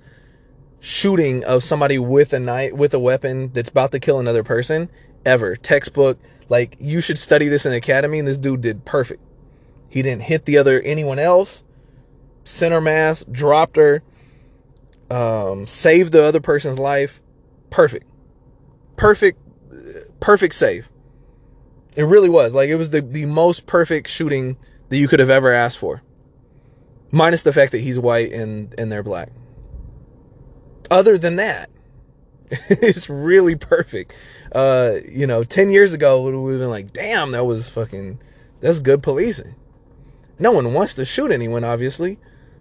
shooting 0.80 1.44
of 1.44 1.62
somebody 1.62 1.98
with 1.98 2.32
a 2.32 2.40
knife, 2.40 2.72
with 2.72 2.94
a 2.94 2.98
weapon 2.98 3.52
that's 3.52 3.68
about 3.68 3.92
to 3.92 4.00
kill 4.00 4.18
another 4.18 4.42
person 4.42 4.88
ever. 5.26 5.56
Textbook. 5.56 6.18
Like, 6.48 6.76
you 6.80 7.00
should 7.02 7.18
study 7.18 7.48
this 7.48 7.66
in 7.66 7.72
academy, 7.72 8.18
and 8.18 8.26
this 8.26 8.38
dude 8.38 8.62
did 8.62 8.84
perfect. 8.86 9.22
He 9.90 10.00
didn't 10.00 10.22
hit 10.22 10.46
the 10.46 10.56
other 10.56 10.80
anyone 10.80 11.18
else. 11.18 11.62
Center 12.44 12.80
mass, 12.80 13.24
dropped 13.30 13.76
her 13.76 14.02
um, 15.10 15.66
saved 15.66 16.12
the 16.12 16.24
other 16.24 16.40
person's 16.40 16.78
life. 16.78 17.20
Perfect. 17.70 18.06
Perfect, 18.96 19.38
perfect 20.20 20.54
save. 20.54 20.90
It 21.96 22.04
really 22.04 22.28
was. 22.28 22.54
Like, 22.54 22.68
it 22.68 22.76
was 22.76 22.90
the, 22.90 23.00
the 23.00 23.26
most 23.26 23.66
perfect 23.66 24.08
shooting 24.08 24.56
that 24.88 24.96
you 24.96 25.08
could 25.08 25.20
have 25.20 25.30
ever 25.30 25.52
asked 25.52 25.78
for. 25.78 26.02
Minus 27.10 27.42
the 27.42 27.52
fact 27.52 27.72
that 27.72 27.78
he's 27.78 27.98
white 27.98 28.32
and, 28.32 28.74
and 28.78 28.92
they're 28.92 29.02
black. 29.02 29.30
Other 30.90 31.18
than 31.18 31.36
that, 31.36 31.70
it's 32.50 33.08
really 33.08 33.56
perfect. 33.56 34.14
Uh, 34.52 34.96
you 35.06 35.26
know, 35.26 35.44
10 35.44 35.70
years 35.70 35.92
ago, 35.92 36.22
would 36.22 36.34
have 36.34 36.60
been 36.60 36.70
like, 36.70 36.92
damn, 36.92 37.32
that 37.32 37.44
was 37.44 37.68
fucking, 37.68 38.20
that's 38.60 38.78
good 38.78 39.02
policing. 39.02 39.54
No 40.38 40.52
one 40.52 40.72
wants 40.72 40.94
to 40.94 41.04
shoot 41.04 41.30
anyone, 41.30 41.64
obviously. 41.64 42.18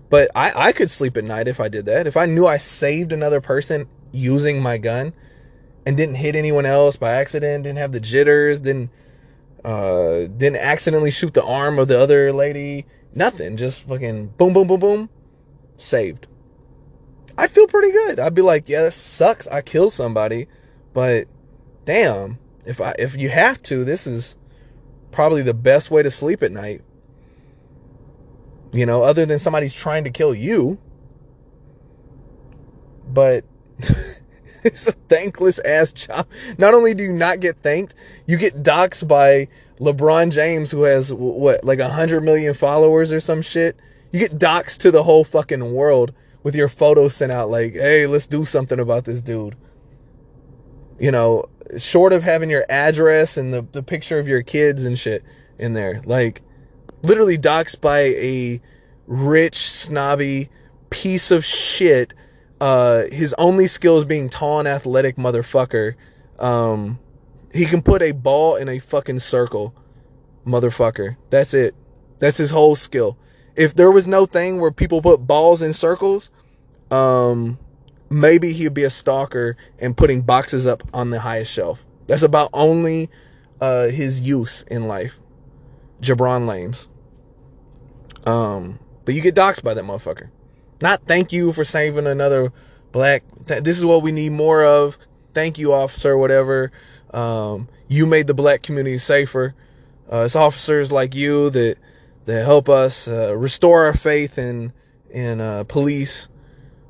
But 0.09 0.31
I, 0.35 0.67
I 0.67 0.71
could 0.71 0.89
sleep 0.89 1.17
at 1.17 1.23
night 1.23 1.47
if 1.47 1.59
I 1.59 1.67
did 1.67 1.85
that. 1.87 2.07
If 2.07 2.15
I 2.17 2.25
knew 2.25 2.45
I 2.45 2.57
saved 2.57 3.11
another 3.11 3.41
person 3.41 3.87
using 4.13 4.61
my 4.61 4.77
gun 4.77 5.13
and 5.85 5.97
didn't 5.97 6.15
hit 6.15 6.35
anyone 6.35 6.65
else 6.65 6.95
by 6.95 7.13
accident, 7.13 7.63
didn't 7.63 7.79
have 7.79 7.91
the 7.91 7.99
jitters, 7.99 8.59
didn't 8.59 8.89
uh, 9.65 10.27
didn't 10.37 10.57
accidentally 10.57 11.11
shoot 11.11 11.33
the 11.33 11.43
arm 11.43 11.77
of 11.77 11.89
the 11.89 11.99
other 11.99 12.31
lady, 12.31 12.85
nothing, 13.13 13.57
just 13.57 13.81
fucking 13.81 14.27
boom, 14.37 14.53
boom, 14.53 14.67
boom, 14.67 14.79
boom, 14.79 15.09
saved. 15.75 16.27
I'd 17.37 17.51
feel 17.51 17.67
pretty 17.67 17.91
good. 17.91 18.19
I'd 18.19 18.33
be 18.33 18.41
like, 18.41 18.69
yeah, 18.69 18.83
that 18.83 18.93
sucks. 18.93 19.45
I 19.47 19.61
killed 19.61 19.91
somebody, 19.93 20.47
but 20.93 21.27
damn, 21.85 22.39
if 22.65 22.79
I 22.79 22.93
if 22.97 23.15
you 23.15 23.29
have 23.29 23.61
to, 23.63 23.83
this 23.83 24.07
is 24.07 24.37
probably 25.11 25.41
the 25.41 25.53
best 25.53 25.91
way 25.91 26.01
to 26.01 26.11
sleep 26.11 26.43
at 26.43 26.51
night 26.51 26.81
you 28.73 28.85
know, 28.85 29.03
other 29.03 29.25
than 29.25 29.39
somebody's 29.39 29.73
trying 29.73 30.03
to 30.03 30.09
kill 30.09 30.33
you. 30.33 30.77
But 33.07 33.45
it's 34.63 34.87
a 34.87 34.91
thankless 34.91 35.59
ass 35.59 35.93
job. 35.93 36.27
Not 36.57 36.73
only 36.73 36.93
do 36.93 37.03
you 37.03 37.13
not 37.13 37.39
get 37.39 37.57
thanked, 37.57 37.95
you 38.25 38.37
get 38.37 38.63
doxxed 38.63 39.07
by 39.07 39.47
LeBron 39.79 40.31
James, 40.31 40.71
who 40.71 40.83
has 40.83 41.13
what, 41.13 41.63
like 41.63 41.79
a 41.79 41.89
hundred 41.89 42.21
million 42.21 42.53
followers 42.53 43.11
or 43.11 43.19
some 43.19 43.41
shit. 43.41 43.77
You 44.11 44.19
get 44.19 44.37
doxxed 44.37 44.79
to 44.79 44.91
the 44.91 45.03
whole 45.03 45.23
fucking 45.23 45.73
world 45.73 46.13
with 46.43 46.55
your 46.55 46.69
photo 46.69 47.07
sent 47.07 47.31
out, 47.31 47.49
like, 47.49 47.73
hey, 47.73 48.07
let's 48.07 48.27
do 48.27 48.45
something 48.45 48.79
about 48.79 49.05
this 49.05 49.21
dude. 49.21 49.55
You 50.99 51.11
know, 51.11 51.49
short 51.77 52.13
of 52.13 52.23
having 52.23 52.49
your 52.49 52.65
address 52.69 53.37
and 53.37 53.53
the, 53.53 53.67
the 53.71 53.83
picture 53.83 54.17
of 54.17 54.27
your 54.27 54.41
kids 54.43 54.85
and 54.85 54.97
shit 54.97 55.23
in 55.59 55.73
there. 55.73 56.01
Like, 56.05 56.41
literally 57.03 57.37
doxxed 57.37 57.81
by 57.81 57.99
a 57.99 58.61
rich, 59.07 59.71
snobby 59.71 60.49
piece 60.89 61.31
of 61.31 61.43
shit. 61.45 62.13
Uh, 62.59 63.03
his 63.11 63.33
only 63.37 63.67
skill 63.67 63.97
is 63.97 64.05
being 64.05 64.29
tall 64.29 64.59
and 64.59 64.67
athletic, 64.67 65.15
motherfucker. 65.17 65.95
Um, 66.39 66.99
he 67.53 67.65
can 67.65 67.81
put 67.81 68.01
a 68.01 68.11
ball 68.11 68.55
in 68.55 68.69
a 68.69 68.79
fucking 68.79 69.19
circle, 69.19 69.73
motherfucker. 70.45 71.17
That's 71.29 71.53
it. 71.53 71.75
That's 72.19 72.37
his 72.37 72.49
whole 72.49 72.75
skill. 72.75 73.17
If 73.55 73.75
there 73.75 73.91
was 73.91 74.07
no 74.07 74.25
thing 74.25 74.59
where 74.59 74.71
people 74.71 75.01
put 75.01 75.25
balls 75.25 75.61
in 75.61 75.73
circles, 75.73 76.29
um, 76.91 77.57
maybe 78.09 78.53
he'd 78.53 78.73
be 78.73 78.83
a 78.83 78.89
stalker 78.89 79.57
and 79.79 79.97
putting 79.97 80.21
boxes 80.21 80.67
up 80.67 80.83
on 80.93 81.09
the 81.09 81.19
highest 81.19 81.51
shelf. 81.51 81.85
That's 82.07 82.23
about 82.23 82.49
only 82.53 83.09
uh, 83.59 83.87
his 83.87 84.21
use 84.21 84.63
in 84.63 84.87
life. 84.87 85.19
Jabron 86.01 86.47
Lames. 86.47 86.87
Um, 88.25 88.79
but 89.05 89.15
you 89.15 89.21
get 89.21 89.35
doxxed 89.35 89.63
by 89.63 89.73
that 89.73 89.83
motherfucker. 89.83 90.29
Not 90.81 91.01
thank 91.07 91.31
you 91.31 91.51
for 91.53 91.63
saving 91.63 92.07
another 92.07 92.51
black. 92.91 93.23
This 93.45 93.77
is 93.77 93.85
what 93.85 94.01
we 94.01 94.11
need 94.11 94.31
more 94.31 94.63
of. 94.63 94.97
Thank 95.33 95.57
you, 95.57 95.73
officer. 95.73 96.17
Whatever. 96.17 96.71
Um, 97.11 97.69
you 97.87 98.05
made 98.05 98.27
the 98.27 98.33
black 98.33 98.63
community 98.63 98.97
safer. 98.97 99.55
Uh, 100.11 100.19
it's 100.19 100.35
officers 100.35 100.91
like 100.91 101.15
you 101.15 101.49
that 101.51 101.77
that 102.25 102.43
help 102.43 102.69
us 102.69 103.07
uh, 103.07 103.35
restore 103.35 103.85
our 103.85 103.93
faith 103.93 104.37
in 104.37 104.73
in 105.09 105.41
uh, 105.41 105.63
police. 105.63 106.29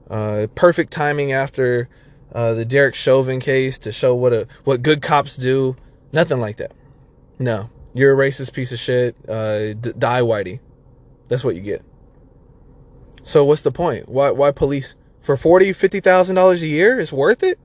Uh, 0.10 0.48
perfect 0.56 0.92
timing 0.92 1.34
after 1.34 1.90
uh, 2.34 2.54
the 2.54 2.66
Derek 2.66 2.96
Chauvin 2.96 3.40
case 3.40 3.78
to 3.80 3.92
show 3.92 4.16
what 4.16 4.34
a 4.34 4.48
what 4.64 4.82
good 4.82 5.02
cops 5.02 5.38
do. 5.38 5.76
Nothing 6.12 6.40
like 6.40 6.58
that. 6.58 6.72
No, 7.40 7.70
you're 7.98 8.14
a 8.14 8.30
racist 8.30 8.54
piece 8.54 8.72
of 8.72 8.80
shit. 8.80 9.16
Uh, 9.28 9.74
d- 9.74 9.94
die, 9.98 10.22
Whitey. 10.22 10.60
That's 11.28 11.44
what 11.44 11.56
you 11.56 11.62
get. 11.62 11.84
So 13.24 13.44
what's 13.44 13.62
the 13.62 13.72
point? 13.72 14.08
Why 14.08 14.32
why 14.32 14.52
police 14.52 14.96
for 15.22 15.36
forty 15.36 15.74
fifty 15.74 16.00
thousand 16.00 16.36
dollars 16.36 16.62
a 16.62 16.68
year 16.68 17.00
is 17.00 17.12
worth 17.12 17.44
it? 17.44 17.60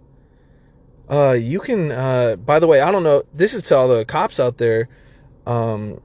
Uh, 1.09 1.33
you 1.33 1.61
can. 1.61 1.93
Uh, 1.93 2.37
by 2.37 2.59
the 2.59 2.67
way, 2.67 2.81
I 2.81 2.91
don't 2.91 3.03
know. 3.03 3.23
This 3.35 3.55
is 3.55 3.63
to 3.65 3.77
all 3.77 3.89
the 3.89 4.05
cops 4.05 4.41
out 4.41 4.59
there. 4.59 4.89
Um, 5.47 6.01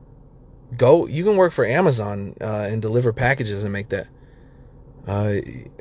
go. 0.76 1.08
You 1.08 1.24
can 1.24 1.38
work 1.38 1.54
for 1.54 1.66
Amazon 1.66 2.36
uh, 2.42 2.68
and 2.70 2.82
deliver 2.82 3.13
packages 3.13 3.63
and 3.63 3.72
make 3.74 3.90
that. 3.90 4.08
Uh, 5.08 5.36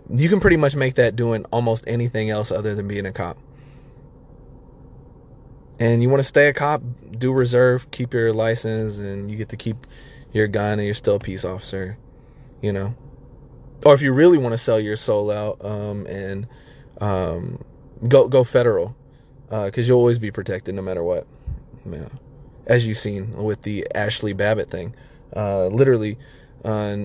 you 0.09 0.29
can 0.29 0.39
pretty 0.39 0.57
much 0.57 0.77
make 0.77 0.95
that 0.95 1.17
doing 1.17 1.45
almost 1.47 1.85
anything 1.89 2.31
else 2.31 2.53
other 2.53 2.77
than 2.77 2.87
being 2.87 3.07
a 3.07 3.13
cop. 3.13 3.37
And 5.79 6.03
you 6.03 6.09
want 6.09 6.21
to 6.21 6.29
stay 6.29 6.49
a 6.49 6.53
cop, 6.53 6.83
do 7.19 7.33
reserve, 7.33 7.91
keep 7.91 8.15
your 8.15 8.33
license, 8.33 8.99
and 8.99 9.31
you 9.31 9.37
get 9.37 9.51
to 9.51 9.57
keep 9.57 9.87
your 10.33 10.49
gun, 10.49 10.79
and 10.79 10.85
you're 10.85 10.95
still 10.95 11.17
a 11.17 11.21
peace 11.21 11.45
officer. 11.45 11.99
You 12.63 12.73
know 12.73 12.95
or 13.85 13.95
if 13.95 14.03
you 14.03 14.13
really 14.13 14.39
want 14.39 14.53
to 14.53 14.59
sell 14.59 14.81
your 14.81 14.97
soul 14.97 15.31
out 15.31 15.65
um, 15.65 16.07
and 16.07 16.47
um, 17.01 17.63
go 18.09 18.29
go 18.29 18.45
federal, 18.45 18.97
because 19.45 19.79
uh, 19.79 19.83
you'll 19.83 19.99
always 19.99 20.19
be 20.19 20.31
protected 20.31 20.75
no 20.75 20.83
matter 20.83 21.03
what. 21.03 21.27
Yeah. 21.89 22.09
As 22.67 22.87
you've 22.87 22.99
seen 22.99 23.31
with 23.31 23.63
the 23.63 23.87
Ashley 23.95 24.33
Babbitt 24.33 24.71
thing, 24.71 24.93
uh, 25.37 25.67
literally, 25.67 26.19
uh, 26.65 26.97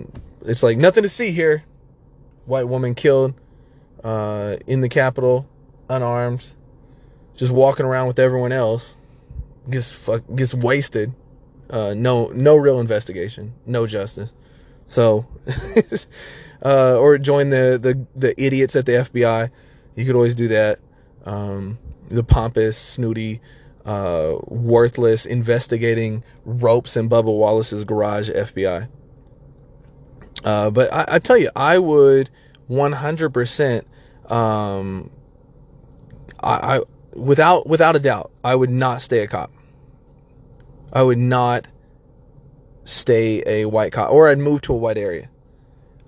it's 0.43 0.63
like 0.63 0.77
nothing 0.77 1.03
to 1.03 1.09
see 1.09 1.31
here. 1.31 1.63
White 2.45 2.67
woman 2.67 2.95
killed 2.95 3.35
uh, 4.03 4.57
in 4.65 4.81
the 4.81 4.89
Capitol, 4.89 5.47
unarmed, 5.87 6.47
just 7.35 7.51
walking 7.51 7.85
around 7.85 8.07
with 8.07 8.19
everyone 8.19 8.51
else, 8.51 8.95
gets 9.69 9.91
fuck, 9.91 10.23
gets 10.35 10.53
wasted. 10.53 11.13
Uh, 11.69 11.93
no 11.95 12.27
no 12.29 12.55
real 12.55 12.79
investigation, 12.79 13.53
no 13.65 13.87
justice. 13.87 14.33
So 14.87 15.25
uh, 16.65 16.97
or 16.97 17.17
join 17.17 17.49
the, 17.49 17.79
the 17.81 18.05
the 18.15 18.43
idiots 18.43 18.75
at 18.75 18.85
the 18.85 18.93
FBI. 18.93 19.49
You 19.95 20.05
could 20.05 20.15
always 20.15 20.35
do 20.35 20.49
that. 20.49 20.79
Um, 21.25 21.77
the 22.09 22.23
pompous, 22.23 22.77
snooty, 22.77 23.41
uh, 23.85 24.35
worthless, 24.47 25.25
investigating 25.25 26.23
ropes 26.45 26.97
in 26.97 27.09
Bubba 27.09 27.35
Wallace's 27.35 27.83
garage 27.83 28.29
FBI. 28.29 28.87
Uh, 30.43 30.69
but 30.71 30.91
I, 30.91 31.05
I, 31.07 31.19
tell 31.19 31.37
you, 31.37 31.49
I 31.55 31.77
would 31.77 32.29
100%. 32.69 33.83
Um, 34.31 35.09
I, 36.41 36.77
I 36.77 36.81
without 37.13 37.67
without 37.67 37.95
a 37.95 37.99
doubt, 37.99 38.31
I 38.43 38.55
would 38.55 38.69
not 38.69 39.01
stay 39.01 39.19
a 39.19 39.27
cop. 39.27 39.51
I 40.93 41.03
would 41.03 41.17
not 41.17 41.67
stay 42.83 43.43
a 43.45 43.65
white 43.65 43.93
cop, 43.93 44.11
or 44.11 44.27
I'd 44.27 44.39
move 44.39 44.61
to 44.61 44.73
a 44.73 44.77
white 44.77 44.97
area. 44.97 45.29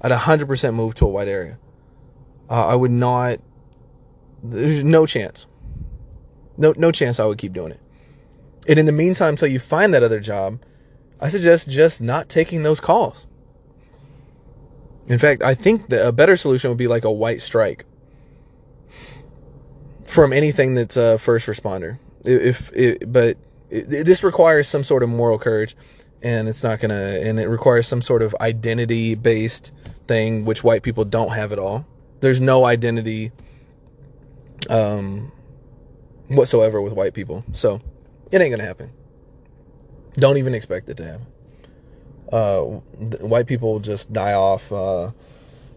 I'd 0.02 0.12
100% 0.12 0.74
move 0.74 0.96
to 0.96 1.06
a 1.06 1.08
white 1.08 1.30
area. 1.30 1.58
Uh, 2.50 2.68
I 2.68 2.76
would 2.76 2.92
not. 2.92 3.40
There's 4.44 4.84
no 4.84 5.06
chance. 5.06 5.48
No, 6.58 6.74
no 6.76 6.92
chance 6.92 7.20
I 7.20 7.26
would 7.26 7.38
keep 7.38 7.54
doing 7.54 7.72
it. 7.72 7.80
And 8.68 8.78
in 8.78 8.86
the 8.86 8.92
meantime, 8.92 9.30
until 9.30 9.48
you 9.48 9.60
find 9.60 9.94
that 9.94 10.04
other 10.04 10.20
job, 10.20 10.60
I 11.20 11.30
suggest 11.30 11.70
just 11.70 12.02
not 12.02 12.28
taking 12.28 12.64
those 12.64 12.80
calls. 12.80 13.28
In 15.08 15.20
fact, 15.20 15.42
I 15.44 15.54
think 15.54 15.90
that 15.90 16.06
a 16.06 16.12
better 16.12 16.36
solution 16.36 16.70
would 16.70 16.78
be 16.78 16.88
like 16.88 17.06
a 17.06 17.12
white 17.12 17.42
strike 17.42 17.86
from 20.14 20.32
anything 20.32 20.76
that's 20.76 20.96
a 20.96 21.18
first 21.18 21.48
responder. 21.48 21.98
If, 22.24 22.72
but 23.12 23.38
this 23.70 24.24
requires 24.24 24.68
some 24.68 24.84
sort 24.84 25.04
of 25.04 25.10
moral 25.10 25.40
courage, 25.40 25.76
and 26.22 26.48
it's 26.48 26.64
not 26.64 26.80
gonna, 26.80 26.94
and 26.94 27.40
it 27.40 27.48
requires 27.48 27.88
some 27.88 28.02
sort 28.02 28.22
of 28.22 28.36
identity 28.40 29.16
based 29.16 29.72
thing, 30.08 30.46
which 30.46 30.64
white 30.64 30.84
people 30.84 31.04
don't 31.04 31.32
have 31.32 31.52
at 31.52 31.60
all. 31.60 31.86
There's 32.22 32.40
no 32.40 32.64
identity 32.66 33.32
um, 34.70 35.32
whatsoever 36.28 36.82
with 36.82 36.94
white 36.94 37.14
people. 37.14 37.44
So 37.52 37.82
it 38.32 38.40
ain't 38.40 38.52
gonna 38.52 38.64
happen. 38.64 38.92
Don't 40.14 40.38
even 40.38 40.54
expect 40.54 40.90
it 40.90 40.98
to 40.98 41.06
happen. 41.06 41.26
Uh, 42.32 42.60
white 43.26 43.48
people 43.48 43.80
just 43.80 44.14
die 44.14 44.34
off 44.34 44.72
uh, 44.72 45.12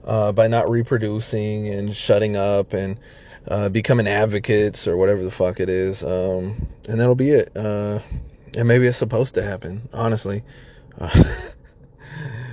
uh, 0.05 0.33
by 0.33 0.47
not 0.47 0.71
reproducing 0.71 1.69
and 1.69 1.97
shutting 1.97 2.37
up 2.37 2.73
and 2.75 2.99
uh, 3.49 3.69
becoming 3.69 4.07
advocates 4.07 4.87
or 4.87 4.97
whatever 4.97 5.23
the 5.23 5.31
fuck 5.31 5.61
it 5.61 5.69
is. 5.69 6.03
Um, 6.03 6.67
and 6.89 7.01
that'll 7.01 7.15
be 7.15 7.31
it. 7.31 7.57
Uh, 7.57 8.01
and 8.57 8.67
maybe 8.67 8.87
it's 8.87 8.97
supposed 8.97 9.35
to 9.35 9.43
happen, 9.43 9.89
honestly. 9.93 10.43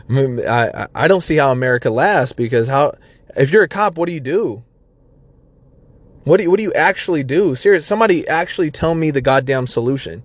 I 0.09 0.87
I 0.93 1.07
don't 1.07 1.21
see 1.21 1.37
how 1.37 1.51
America 1.51 1.89
lasts 1.89 2.33
because 2.33 2.67
how 2.67 2.93
if 3.35 3.51
you're 3.51 3.63
a 3.63 3.69
cop, 3.69 3.97
what 3.97 4.07
do 4.07 4.13
you 4.13 4.19
do? 4.19 4.63
What 6.25 6.37
do 6.37 6.43
you, 6.43 6.51
what 6.51 6.57
do 6.57 6.63
you 6.63 6.73
actually 6.73 7.23
do? 7.23 7.55
Serious, 7.55 7.85
somebody 7.85 8.27
actually 8.27 8.71
tell 8.71 8.95
me 8.95 9.11
the 9.11 9.21
goddamn 9.21 9.67
solution 9.67 10.23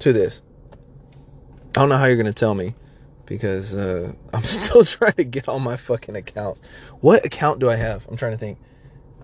to 0.00 0.12
this. 0.12 0.42
I 1.70 1.80
don't 1.80 1.88
know 1.88 1.96
how 1.96 2.06
you're 2.06 2.16
gonna 2.16 2.32
tell 2.32 2.54
me 2.54 2.74
because 3.26 3.74
uh, 3.74 4.12
I'm 4.34 4.42
still 4.42 4.84
trying 4.84 5.12
to 5.14 5.24
get 5.24 5.48
all 5.48 5.58
my 5.58 5.76
fucking 5.76 6.16
accounts. 6.16 6.62
What 7.00 7.24
account 7.24 7.60
do 7.60 7.70
I 7.70 7.76
have? 7.76 8.06
I'm 8.08 8.16
trying 8.16 8.32
to 8.32 8.38
think. 8.38 8.58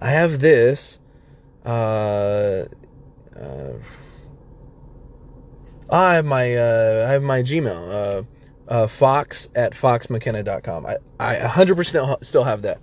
I 0.02 0.10
have 0.10 0.40
this. 0.40 0.98
Uh, 1.64 2.64
uh, 3.36 3.72
I 5.90 6.14
have 6.14 6.24
my 6.24 6.56
uh, 6.56 7.06
I 7.08 7.12
have 7.12 7.22
my 7.22 7.42
Gmail. 7.42 7.92
Uh, 7.92 8.22
uh, 8.68 8.86
fox 8.86 9.48
at 9.54 9.72
foxmckenna.com. 9.72 10.86
I, 10.86 10.96
I 11.20 11.36
100% 11.36 12.24
still 12.24 12.44
have 12.44 12.62
that. 12.62 12.80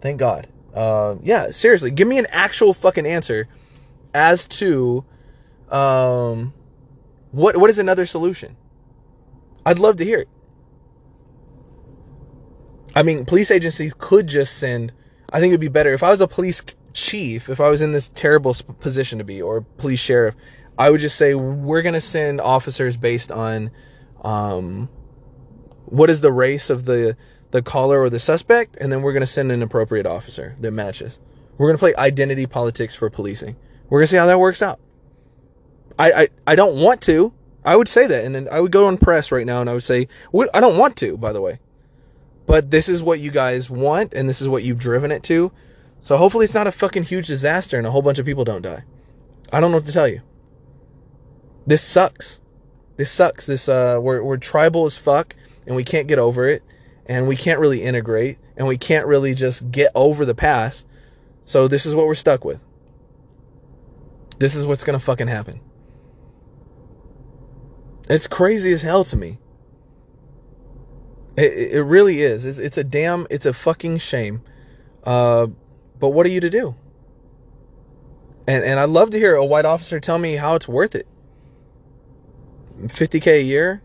Thank 0.00 0.20
God. 0.20 0.48
Uh, 0.74 1.16
yeah, 1.22 1.50
seriously, 1.50 1.90
give 1.90 2.08
me 2.08 2.18
an 2.18 2.26
actual 2.30 2.72
fucking 2.72 3.04
answer 3.06 3.48
as 4.14 4.46
to 4.46 5.04
um, 5.70 6.54
what 7.32 7.56
what 7.56 7.68
is 7.68 7.78
another 7.78 8.06
solution. 8.06 8.56
I'd 9.66 9.78
love 9.78 9.96
to 9.98 10.04
hear 10.04 10.20
it. 10.20 10.28
I 12.94 13.02
mean, 13.02 13.24
police 13.24 13.50
agencies 13.50 13.94
could 13.96 14.26
just 14.26 14.58
send. 14.58 14.92
I 15.32 15.40
think 15.40 15.50
it'd 15.50 15.60
be 15.60 15.68
better 15.68 15.92
if 15.92 16.02
I 16.02 16.10
was 16.10 16.20
a 16.20 16.28
police 16.28 16.62
chief, 16.94 17.48
if 17.48 17.60
I 17.60 17.68
was 17.68 17.82
in 17.82 17.92
this 17.92 18.10
terrible 18.14 18.54
position 18.80 19.18
to 19.18 19.24
be, 19.24 19.42
or 19.42 19.60
police 19.60 20.00
sheriff, 20.00 20.34
I 20.78 20.90
would 20.90 21.00
just 21.00 21.16
say 21.16 21.34
we're 21.34 21.82
gonna 21.82 22.00
send 22.00 22.40
officers 22.40 22.96
based 22.96 23.30
on 23.30 23.70
um, 24.22 24.88
what 25.86 26.10
is 26.10 26.20
the 26.20 26.32
race 26.32 26.70
of 26.70 26.84
the 26.84 27.16
the 27.50 27.62
caller 27.62 28.00
or 28.00 28.10
the 28.10 28.18
suspect, 28.18 28.76
and 28.80 28.92
then 28.92 29.02
we're 29.02 29.12
gonna 29.12 29.26
send 29.26 29.50
an 29.52 29.62
appropriate 29.62 30.06
officer 30.06 30.56
that 30.60 30.70
matches. 30.70 31.18
We're 31.56 31.68
gonna 31.68 31.78
play 31.78 31.94
identity 31.96 32.46
politics 32.46 32.94
for 32.94 33.10
policing. 33.10 33.56
We're 33.88 34.00
gonna 34.00 34.06
see 34.08 34.16
how 34.16 34.26
that 34.26 34.38
works 34.38 34.62
out. 34.62 34.80
I 35.98 36.12
I, 36.12 36.28
I 36.46 36.54
don't 36.54 36.76
want 36.76 37.00
to. 37.02 37.32
I 37.64 37.76
would 37.76 37.88
say 37.88 38.06
that, 38.06 38.24
and 38.24 38.34
then 38.34 38.48
I 38.50 38.60
would 38.60 38.72
go 38.72 38.86
on 38.86 38.96
press 38.96 39.30
right 39.30 39.44
now, 39.44 39.60
and 39.60 39.68
I 39.68 39.74
would 39.74 39.82
say 39.82 40.08
I 40.54 40.60
don't 40.60 40.78
want 40.78 40.96
to. 40.98 41.16
By 41.16 41.32
the 41.32 41.40
way, 41.40 41.58
but 42.48 42.72
this 42.72 42.88
is 42.88 43.04
what 43.04 43.20
you 43.20 43.30
guys 43.30 43.70
want, 43.70 44.14
and 44.14 44.28
this 44.28 44.42
is 44.42 44.48
what 44.48 44.64
you've 44.64 44.80
driven 44.80 45.12
it 45.12 45.22
to. 45.24 45.52
So 46.00 46.16
hopefully, 46.16 46.44
it's 46.44 46.54
not 46.54 46.66
a 46.66 46.72
fucking 46.72 47.04
huge 47.04 47.28
disaster, 47.28 47.78
and 47.78 47.86
a 47.86 47.92
whole 47.92 48.02
bunch 48.02 48.18
of 48.18 48.26
people 48.26 48.44
don't 48.44 48.62
die. 48.62 48.82
I 49.52 49.60
don't 49.60 49.70
know 49.70 49.76
what 49.76 49.86
to 49.86 49.92
tell 49.92 50.08
you. 50.08 50.22
This 51.66 51.82
sucks. 51.82 52.40
This 52.96 53.12
sucks. 53.12 53.46
This 53.46 53.68
uh, 53.68 54.00
we're 54.02 54.24
we're 54.24 54.38
tribal 54.38 54.86
as 54.86 54.98
fuck 54.98 55.36
and 55.66 55.76
we 55.76 55.84
can't 55.84 56.08
get 56.08 56.18
over 56.18 56.48
it. 56.48 56.64
and 57.08 57.26
we 57.26 57.36
can't 57.36 57.58
really 57.58 57.82
integrate 57.82 58.38
and 58.56 58.66
we 58.68 58.76
can't 58.76 59.06
really 59.06 59.34
just 59.34 59.70
get 59.70 59.90
over 59.94 60.24
the 60.24 60.34
past. 60.34 60.86
So 61.44 61.66
this 61.66 61.86
is 61.86 61.94
what 61.94 62.06
we're 62.06 62.14
stuck 62.14 62.44
with. 62.44 62.60
This 64.38 64.54
is 64.54 64.66
what's 64.66 64.84
going 64.84 64.98
to 64.98 65.04
fucking 65.04 65.26
happen. 65.26 65.60
It's 68.08 68.26
crazy 68.26 68.72
as 68.72 68.82
hell 68.82 69.04
to 69.04 69.16
me. 69.16 69.38
It, 71.38 71.74
it 71.74 71.82
really 71.84 72.22
is. 72.22 72.44
It's, 72.44 72.58
it's, 72.58 72.78
a 72.78 72.84
damn, 72.84 73.28
it's 73.30 73.46
a 73.46 73.52
fucking 73.52 73.98
shame. 73.98 74.42
Uh, 75.04 75.46
but 76.00 76.08
what 76.08 76.26
are 76.26 76.30
you 76.30 76.40
to 76.40 76.50
do? 76.50 76.74
And, 78.48 78.64
and 78.64 78.80
I'd 78.80 78.88
love 78.88 79.10
to 79.10 79.18
hear 79.18 79.36
a 79.36 79.44
white 79.44 79.64
officer 79.64 80.00
tell 80.00 80.18
me 80.18 80.34
how 80.34 80.56
it's 80.56 80.66
worth 80.66 80.96
it. 80.96 81.06
50K 82.80 83.26
a 83.26 83.42
year? 83.42 83.82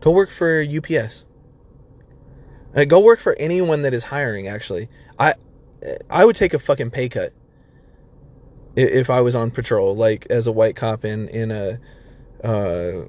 Go 0.00 0.12
work 0.12 0.30
for 0.30 0.62
UPS. 0.62 1.26
Uh, 2.74 2.84
go 2.84 3.00
work 3.00 3.20
for 3.20 3.34
anyone 3.34 3.82
that 3.82 3.92
is 3.92 4.04
hiring. 4.04 4.48
Actually, 4.48 4.88
I 5.18 5.34
I 6.10 6.24
would 6.24 6.36
take 6.36 6.54
a 6.54 6.58
fucking 6.58 6.90
pay 6.90 7.08
cut 7.08 7.32
if 8.76 9.10
I 9.10 9.20
was 9.22 9.34
on 9.34 9.50
patrol, 9.50 9.96
like 9.96 10.26
as 10.30 10.46
a 10.46 10.52
white 10.52 10.76
cop 10.76 11.04
in 11.04 11.28
in 11.28 11.50
a 11.50 11.80
uh, 12.44 13.06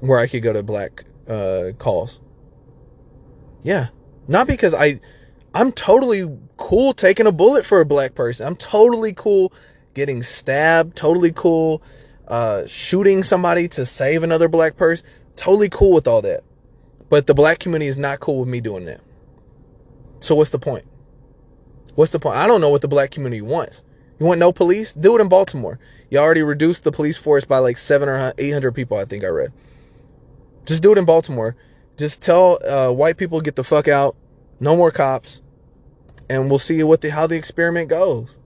where 0.00 0.18
I 0.18 0.26
could 0.26 0.42
go 0.42 0.52
to 0.52 0.62
black 0.62 1.04
uh, 1.28 1.72
calls. 1.78 2.20
Yeah, 3.62 3.88
not 4.26 4.46
because 4.46 4.74
I 4.74 5.00
I'm 5.54 5.72
totally 5.72 6.38
cool 6.56 6.92
taking 6.92 7.26
a 7.26 7.32
bullet 7.32 7.64
for 7.64 7.80
a 7.80 7.86
black 7.86 8.14
person. 8.14 8.46
I'm 8.46 8.56
totally 8.56 9.12
cool 9.12 9.52
getting 9.94 10.22
stabbed. 10.22 10.96
Totally 10.96 11.32
cool 11.32 11.82
uh, 12.28 12.66
shooting 12.66 13.22
somebody 13.22 13.68
to 13.68 13.86
save 13.86 14.22
another 14.22 14.48
black 14.48 14.76
person. 14.76 15.06
Totally 15.36 15.68
cool 15.68 15.92
with 15.92 16.06
all 16.06 16.22
that. 16.22 16.44
But 17.08 17.26
the 17.26 17.34
black 17.34 17.58
community 17.58 17.88
is 17.88 17.96
not 17.96 18.20
cool 18.20 18.40
with 18.40 18.48
me 18.48 18.60
doing 18.60 18.84
that. 18.84 19.00
So 20.20 20.34
what's 20.34 20.50
the 20.50 20.58
point? 20.58 20.84
What's 21.94 22.12
the 22.12 22.18
point? 22.18 22.36
I 22.36 22.46
don't 22.46 22.60
know 22.60 22.68
what 22.68 22.82
the 22.82 22.88
black 22.88 23.10
community 23.10 23.40
wants. 23.40 23.82
You 24.20 24.26
want 24.26 24.40
no 24.40 24.52
police? 24.52 24.92
Do 24.92 25.16
it 25.16 25.20
in 25.20 25.28
Baltimore. 25.28 25.78
You 26.10 26.18
already 26.18 26.42
reduced 26.42 26.84
the 26.84 26.92
police 26.92 27.16
force 27.16 27.44
by 27.44 27.58
like 27.58 27.78
seven 27.78 28.08
or 28.08 28.34
eight 28.36 28.50
hundred 28.52 28.72
people. 28.72 28.96
I 28.96 29.04
think 29.04 29.24
I 29.24 29.28
read. 29.28 29.52
Just 30.68 30.82
do 30.82 30.92
it 30.92 30.98
in 30.98 31.06
Baltimore. 31.06 31.56
Just 31.96 32.20
tell 32.20 32.58
uh, 32.62 32.92
white 32.92 33.16
people 33.16 33.40
get 33.40 33.56
the 33.56 33.64
fuck 33.64 33.88
out. 33.88 34.16
No 34.60 34.76
more 34.76 34.90
cops, 34.90 35.40
and 36.28 36.50
we'll 36.50 36.58
see 36.58 36.82
what 36.82 37.00
the 37.00 37.10
how 37.10 37.26
the 37.26 37.36
experiment 37.36 37.88
goes. 37.88 38.36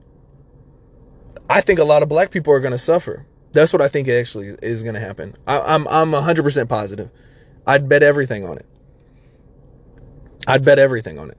I 1.49 1.59
think 1.59 1.79
a 1.79 1.83
lot 1.83 2.01
of 2.01 2.07
black 2.07 2.31
people 2.31 2.53
are 2.53 2.61
going 2.61 2.71
to 2.71 2.77
suffer. 2.77 3.25
That's 3.51 3.73
what 3.73 3.81
I 3.81 3.89
think 3.89 4.07
actually 4.07 4.55
is 4.61 4.83
going 4.83 4.95
to 4.95 5.01
happen. 5.01 5.35
I, 5.45 5.59
I'm 5.59 5.85
I'm 5.89 6.11
100% 6.11 6.69
positive. 6.69 7.09
I'd 7.67 7.89
bet 7.89 8.03
everything 8.03 8.45
on 8.45 8.57
it. 8.57 8.65
I'd 10.47 10.63
bet 10.63 10.79
everything 10.79 11.19
on 11.19 11.29
it. 11.29 11.37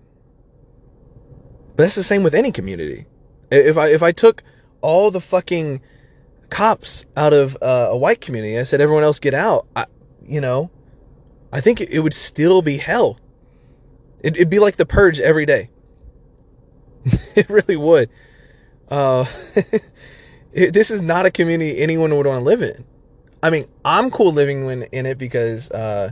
But 1.77 1.85
that's 1.85 1.95
the 1.95 2.05
same 2.05 2.23
with 2.23 2.35
any 2.35 2.53
community. 2.53 3.07
If 3.51 3.79
I 3.79 3.89
if 3.89 4.03
I 4.03 4.13
took 4.13 4.43
all 4.83 5.11
the 5.11 5.21
fucking 5.21 5.81
cops 6.51 7.07
out 7.17 7.33
of 7.33 7.57
uh, 7.63 7.89
a 7.91 7.97
white 7.97 8.21
community, 8.21 8.59
I 8.59 8.65
said 8.65 8.83
everyone 8.83 9.03
else 9.03 9.19
get 9.19 9.33
out. 9.33 9.67
I, 9.75 9.87
you 10.27 10.41
know, 10.41 10.71
I 11.53 11.61
think 11.61 11.81
it, 11.81 12.01
would 12.01 12.15
still 12.15 12.63
be 12.63 12.77
hell. 12.77 13.19
It, 14.21 14.37
it'd 14.37 14.51
be 14.51 14.59
like 14.59 14.77
the 14.77 14.87
purge 14.87 15.21
every 15.21 15.47
day. 15.47 15.71
it 17.35 17.49
really 17.49 17.77
would. 17.77 18.11
Uh, 18.89 19.27
it, 20.53 20.73
this 20.73 20.91
is 20.91 21.03
not 21.03 21.27
a 21.27 21.31
community 21.31 21.81
anyone 21.81 22.17
would 22.17 22.27
want 22.27 22.41
to 22.41 22.45
live 22.45 22.63
in. 22.63 22.85
I 23.43 23.51
mean, 23.51 23.67
I'm 23.85 24.11
cool 24.11 24.33
living 24.33 24.67
in, 24.69 24.83
in 24.85 25.07
it 25.07 25.19
because 25.19 25.71
uh, 25.71 26.11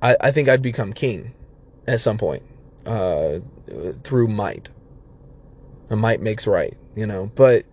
I, 0.00 0.16
I 0.20 0.30
think 0.30 0.48
I'd 0.48 0.62
become 0.62 0.92
king 0.92 1.34
at 1.86 2.00
some 2.00 2.16
point 2.16 2.42
uh, 2.86 3.40
through 4.02 4.28
might. 4.28 4.70
A 5.90 5.96
might 5.96 6.20
makes 6.20 6.46
right, 6.46 6.76
you 6.94 7.06
know. 7.06 7.30
But 7.34 7.64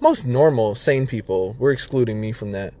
most 0.00 0.26
normal, 0.26 0.74
sane 0.74 1.06
people, 1.06 1.56
we're 1.58 1.72
excluding 1.72 2.20
me 2.20 2.32
from 2.32 2.52
that, 2.52 2.74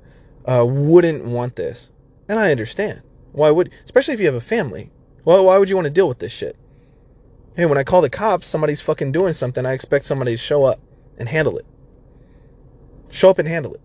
uh, 0.46 0.64
wouldn't 0.66 1.24
want 1.24 1.56
this. 1.56 1.90
And 2.28 2.38
I 2.38 2.50
understand. 2.50 3.02
Why 3.32 3.50
would, 3.50 3.72
especially 3.84 4.14
if 4.14 4.20
you 4.20 4.26
have 4.26 4.34
a 4.34 4.40
family. 4.40 4.90
Well, 5.24 5.46
why 5.46 5.58
would 5.58 5.68
you 5.68 5.76
want 5.76 5.86
to 5.86 5.90
deal 5.90 6.08
with 6.08 6.18
this 6.18 6.32
shit? 6.32 6.56
Hey, 7.56 7.66
when 7.66 7.78
I 7.78 7.84
call 7.84 8.02
the 8.02 8.10
cops, 8.10 8.46
somebody's 8.46 8.80
fucking 8.80 9.12
doing 9.12 9.32
something. 9.32 9.66
I 9.66 9.72
expect 9.72 10.04
somebody 10.04 10.32
to 10.32 10.36
show 10.36 10.64
up 10.64 10.80
and 11.18 11.28
handle 11.28 11.58
it. 11.58 11.66
Show 13.10 13.30
up 13.30 13.38
and 13.38 13.48
handle 13.48 13.74
it. 13.74 13.80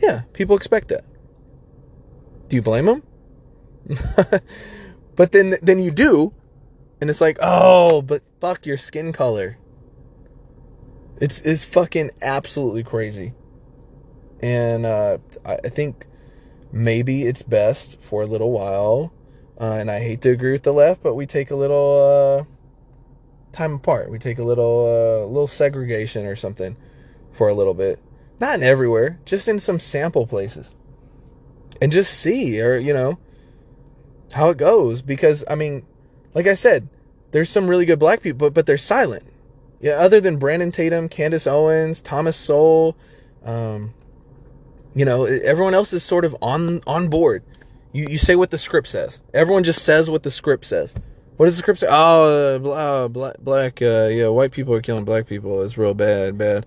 Yeah, 0.00 0.22
people 0.32 0.56
expect 0.56 0.88
that. 0.88 1.04
Do 2.48 2.56
you 2.56 2.62
blame 2.62 2.86
them? 2.86 3.02
but 5.16 5.32
then 5.32 5.56
then 5.62 5.78
you 5.78 5.90
do, 5.90 6.32
and 7.00 7.08
it's 7.08 7.20
like, 7.20 7.38
oh, 7.40 8.02
but 8.02 8.22
fuck 8.40 8.66
your 8.66 8.76
skin 8.76 9.12
color. 9.12 9.58
It's 11.20 11.40
it's 11.42 11.62
fucking 11.62 12.10
absolutely 12.20 12.82
crazy. 12.82 13.32
And 14.40 14.84
uh, 14.84 15.18
I, 15.44 15.58
I 15.64 15.68
think 15.68 16.06
maybe 16.72 17.26
it's 17.26 17.42
best 17.42 18.00
for 18.00 18.22
a 18.22 18.26
little 18.26 18.50
while. 18.50 19.12
Uh, 19.60 19.74
and 19.74 19.90
I 19.90 20.00
hate 20.00 20.22
to 20.22 20.30
agree 20.30 20.52
with 20.52 20.62
the 20.62 20.72
left, 20.72 21.02
but 21.02 21.14
we 21.14 21.26
take 21.26 21.50
a 21.50 21.56
little 21.56 22.40
uh, 22.40 23.52
time 23.52 23.74
apart. 23.74 24.10
We 24.10 24.18
take 24.18 24.38
a 24.38 24.42
little 24.42 24.86
uh, 24.86 25.26
little 25.26 25.46
segregation 25.46 26.26
or 26.26 26.34
something 26.34 26.76
for 27.32 27.48
a 27.48 27.54
little 27.54 27.74
bit 27.74 28.00
not 28.42 28.56
in 28.56 28.64
everywhere, 28.64 29.20
just 29.24 29.46
in 29.46 29.60
some 29.60 29.78
sample 29.78 30.26
places. 30.26 30.74
And 31.80 31.92
just 31.92 32.12
see 32.12 32.60
or, 32.60 32.76
you 32.76 32.92
know, 32.92 33.18
how 34.32 34.50
it 34.50 34.58
goes 34.58 35.00
because 35.00 35.44
I 35.48 35.54
mean, 35.54 35.86
like 36.34 36.48
I 36.48 36.54
said, 36.54 36.88
there's 37.30 37.48
some 37.48 37.68
really 37.68 37.86
good 37.86 38.00
black 38.00 38.20
people, 38.20 38.48
but, 38.48 38.54
but 38.54 38.66
they're 38.66 38.78
silent. 38.78 39.22
Yeah, 39.80 39.92
other 39.92 40.20
than 40.20 40.36
Brandon 40.36 40.72
Tatum, 40.72 41.08
Candace 41.08 41.46
Owens, 41.46 42.00
Thomas 42.00 42.36
Sowell, 42.36 42.96
um, 43.44 43.94
you 44.94 45.04
know, 45.04 45.24
everyone 45.24 45.74
else 45.74 45.92
is 45.92 46.02
sort 46.02 46.24
of 46.24 46.36
on 46.42 46.82
on 46.86 47.08
board. 47.08 47.42
You 47.92 48.06
you 48.08 48.18
say 48.18 48.36
what 48.36 48.50
the 48.50 48.58
script 48.58 48.88
says. 48.88 49.20
Everyone 49.34 49.64
just 49.64 49.84
says 49.84 50.10
what 50.10 50.22
the 50.22 50.30
script 50.30 50.64
says. 50.64 50.94
What 51.36 51.46
does 51.46 51.56
the 51.56 51.60
script 51.60 51.80
say? 51.80 51.86
Oh, 51.90 52.54
uh, 52.54 52.58
blah, 52.58 53.08
black, 53.08 53.38
black, 53.38 53.82
uh, 53.82 54.08
yeah, 54.10 54.28
white 54.28 54.52
people 54.52 54.74
are 54.74 54.82
killing 54.82 55.04
black 55.04 55.26
people. 55.26 55.62
It's 55.62 55.78
real 55.78 55.94
bad, 55.94 56.36
bad. 56.36 56.66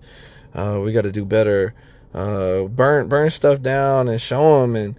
Uh, 0.54 0.80
we 0.84 0.92
got 0.92 1.02
to 1.02 1.12
do 1.12 1.24
better. 1.24 1.72
Uh, 2.12 2.64
burn 2.64 3.08
burn 3.08 3.30
stuff 3.30 3.62
down 3.62 4.08
and 4.08 4.20
show 4.20 4.60
them, 4.62 4.74
and 4.74 4.96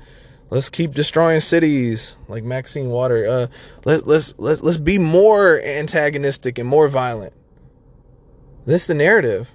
let's 0.50 0.70
keep 0.70 0.94
destroying 0.94 1.40
cities 1.42 2.16
like 2.28 2.44
Maxine 2.44 2.90
Water. 2.90 3.28
Uh, 3.28 3.48
let 3.86 4.08
let's 4.08 4.34
let's 4.38 4.62
let's 4.62 4.78
be 4.78 4.98
more 4.98 5.60
antagonistic 5.62 6.58
and 6.58 6.68
more 6.68 6.88
violent. 6.88 7.34
This 8.66 8.86
the 8.86 8.94
narrative. 8.94 9.50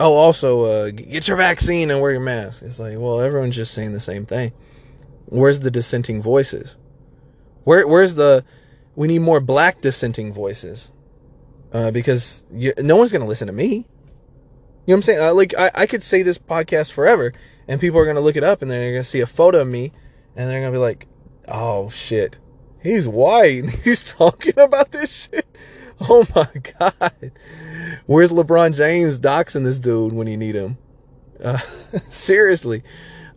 Oh, 0.00 0.14
also, 0.14 0.64
uh, 0.64 0.90
get 0.90 1.26
your 1.26 1.36
vaccine 1.36 1.90
and 1.90 2.00
wear 2.00 2.12
your 2.12 2.20
mask. 2.20 2.62
It's 2.62 2.78
like, 2.78 2.98
well, 2.98 3.20
everyone's 3.20 3.56
just 3.56 3.74
saying 3.74 3.92
the 3.92 4.00
same 4.00 4.26
thing. 4.26 4.52
Where's 5.26 5.60
the 5.60 5.70
dissenting 5.70 6.22
voices? 6.22 6.78
Where 7.64 7.86
where's 7.86 8.14
the? 8.14 8.44
We 8.94 9.08
need 9.08 9.20
more 9.20 9.40
black 9.40 9.80
dissenting 9.80 10.32
voices, 10.32 10.92
uh, 11.72 11.90
because 11.90 12.44
you, 12.52 12.72
no 12.78 12.96
one's 12.96 13.12
gonna 13.12 13.26
listen 13.26 13.48
to 13.48 13.52
me. 13.52 13.66
You 13.66 13.74
know 13.74 13.84
what 14.86 14.94
I'm 14.94 15.02
saying? 15.02 15.36
like 15.36 15.54
I, 15.58 15.70
I 15.74 15.86
could 15.86 16.02
say 16.02 16.22
this 16.22 16.38
podcast 16.38 16.92
forever, 16.92 17.32
and 17.66 17.80
people 17.80 17.98
are 17.98 18.06
gonna 18.06 18.20
look 18.20 18.36
it 18.36 18.44
up, 18.44 18.62
and 18.62 18.70
they're 18.70 18.92
gonna 18.92 19.04
see 19.04 19.20
a 19.20 19.26
photo 19.26 19.60
of 19.60 19.68
me, 19.68 19.92
and 20.36 20.48
they're 20.48 20.60
gonna 20.60 20.72
be 20.72 20.78
like, 20.78 21.06
"Oh 21.48 21.90
shit, 21.90 22.38
he's 22.82 23.06
white. 23.06 23.68
He's 23.84 24.14
talking 24.14 24.58
about 24.58 24.92
this 24.92 25.28
shit." 25.30 25.46
Oh 26.08 26.24
my 26.34 26.46
god, 26.78 27.32
where's 28.06 28.30
LeBron 28.30 28.76
James 28.76 29.18
doxing 29.18 29.64
this 29.64 29.80
dude 29.80 30.12
when 30.12 30.28
you 30.28 30.36
need 30.36 30.54
him? 30.54 30.78
Uh, 31.42 31.58
seriously, 32.08 32.84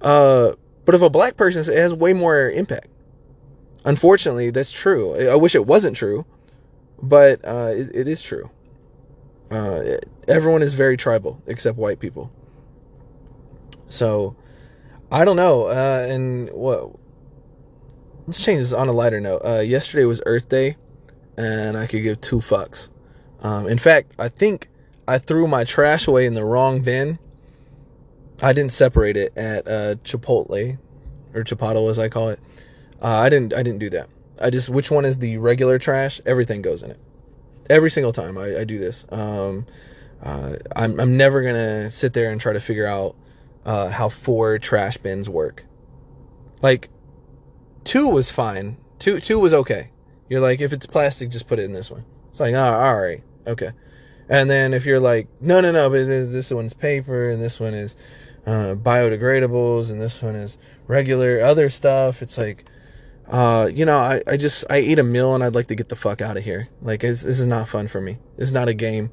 uh, 0.02 0.52
but 0.86 0.94
if 0.94 1.02
a 1.02 1.10
black 1.10 1.38
person, 1.38 1.62
it 1.62 1.78
has 1.78 1.94
way 1.94 2.14
more 2.14 2.52
impact. 2.52 2.88
Unfortunately, 3.84 4.52
that's 4.52 4.72
true. 4.72 5.16
I 5.28 5.36
wish 5.36 5.56
it 5.56 5.66
wasn't 5.66 5.96
true, 5.96 6.24
but 7.02 7.44
uh, 7.44 7.72
it, 7.74 7.96
it 7.96 8.08
is 8.08 8.22
true. 8.22 8.50
Uh, 9.50 9.98
everyone 10.28 10.62
is 10.62 10.74
very 10.74 10.98
tribal 10.98 11.42
except 11.48 11.78
white 11.78 12.00
people. 12.00 12.32
So, 13.88 14.36
I 15.12 15.26
don't 15.26 15.36
know. 15.36 15.66
Uh, 15.66 16.06
and 16.08 16.50
what? 16.52 16.92
Let's 18.28 18.44
change 18.44 18.60
this 18.60 18.72
on 18.72 18.88
a 18.88 18.94
lighter 18.94 19.20
note. 19.20 19.42
Uh, 19.44 19.60
yesterday 19.60 20.06
was 20.06 20.22
Earth 20.26 20.48
Day, 20.48 20.78
and 21.38 21.78
I 21.78 21.88
could 21.88 22.04
give 22.04 22.22
two 22.22 22.38
fucks. 22.38 22.90
Um, 23.42 23.68
in 23.68 23.78
fact, 23.78 24.16
I 24.20 24.28
think 24.30 24.70
I 25.08 25.18
threw 25.18 25.48
my 25.48 25.64
trash 25.64 26.08
away 26.08 26.26
in 26.26 26.34
the 26.34 26.46
wrong 26.46 26.82
bin. 26.82 27.18
I 28.44 28.54
didn't 28.54 28.72
separate 28.72 29.18
it 29.18 29.36
at 29.38 29.68
uh, 29.68 29.96
Chipotle 30.04 30.78
or 31.34 31.44
Chipotle 31.44 31.90
as 31.90 32.00
I 32.00 32.10
call 32.10 32.30
it. 32.30 32.40
Uh, 33.02 33.08
I 33.08 33.30
didn't. 33.30 33.54
I 33.54 33.64
didn't 33.64 33.80
do 33.80 33.90
that. 33.92 34.10
I 34.42 34.50
just 34.50 34.70
which 34.70 34.92
one 34.92 35.06
is 35.06 35.18
the 35.18 35.38
regular 35.38 35.80
trash? 35.80 36.22
Everything 36.26 36.62
goes 36.62 36.84
in 36.84 36.92
it 36.92 37.00
every 37.70 37.90
single 37.90 38.12
time 38.12 38.38
I, 38.38 38.60
I 38.60 38.64
do 38.64 38.78
this. 38.78 39.06
Um, 39.10 39.66
uh, 40.22 40.56
I'm, 40.76 41.00
I'm 41.00 41.18
never 41.18 41.42
gonna 41.42 41.90
sit 41.90 42.14
there 42.14 42.32
and 42.32 42.40
try 42.40 42.54
to 42.54 42.60
figure 42.60 42.86
out 42.86 43.16
uh, 43.66 43.90
how 43.90 44.10
four 44.10 44.60
trash 44.60 44.98
bins 44.98 45.30
work. 45.30 45.66
Like 46.62 46.90
two 47.84 48.08
was 48.10 48.30
fine 48.30 48.78
Two 49.02 49.20
two 49.20 49.40
was 49.40 49.52
okay. 49.56 49.90
You're 50.32 50.40
like, 50.40 50.62
if 50.62 50.72
it's 50.72 50.86
plastic, 50.86 51.30
just 51.30 51.50
put 51.50 51.60
it 51.60 51.64
in 51.64 51.74
this 51.74 51.92
one. 51.92 52.06
It's 52.30 52.40
like, 52.40 52.54
oh, 52.54 52.64
all 52.64 52.96
right, 52.96 53.22
okay. 53.46 53.72
And 54.30 54.50
then 54.50 54.74
if 54.74 54.86
you're 54.86 55.02
like, 55.02 55.28
no, 55.42 55.60
no, 55.60 55.74
no, 55.74 55.90
but 55.90 56.06
this 56.06 56.52
one's 56.52 56.74
paper 56.74 57.30
and 57.30 57.42
this 57.42 57.60
one 57.60 57.74
is 57.74 57.98
uh, 58.46 58.76
biodegradables 58.76 59.92
and 59.92 60.02
this 60.02 60.22
one 60.22 60.36
is 60.36 60.58
regular 60.88 61.42
other 61.42 61.70
stuff. 61.70 62.22
It's 62.22 62.38
like, 62.38 62.64
uh, 63.28 63.70
you 63.74 63.84
know, 63.84 63.98
I, 63.98 64.22
I 64.26 64.38
just 64.38 64.64
I 64.70 64.78
ate 64.78 65.00
a 65.00 65.04
meal 65.04 65.36
and 65.36 65.44
I'd 65.44 65.54
like 65.54 65.68
to 65.68 65.76
get 65.76 65.90
the 65.90 65.98
fuck 65.98 66.22
out 66.22 66.38
of 66.38 66.46
here. 66.46 66.70
Like 66.82 67.02
this 67.02 67.26
is 67.26 67.46
not 67.46 67.68
fun 67.68 67.90
for 67.90 68.00
me. 68.00 68.18
It's 68.38 68.52
not 68.52 68.70
a 68.70 68.74
game, 68.74 69.12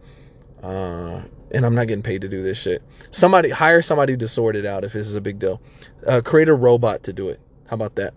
uh, 0.63 1.23
and 1.51 1.67
I'm 1.67 1.75
not 1.75 1.89
getting 1.89 2.05
paid 2.05 2.21
to 2.21 2.29
do 2.29 2.45
this 2.45 2.59
shit. 2.59 2.81
Somebody 3.11 3.51
hire 3.51 3.83
somebody 3.83 4.17
to 4.17 4.29
sort 4.29 4.55
it 4.55 4.65
out 4.65 4.85
if 4.85 4.93
this 4.93 5.09
is 5.09 5.17
a 5.17 5.21
big 5.21 5.41
deal. 5.41 5.61
Uh, 6.07 6.21
create 6.25 6.49
a 6.49 6.55
robot 6.55 7.03
to 7.03 7.13
do 7.13 7.29
it. 7.29 7.41
How 7.67 7.75
about 7.75 7.97
that? 7.97 8.15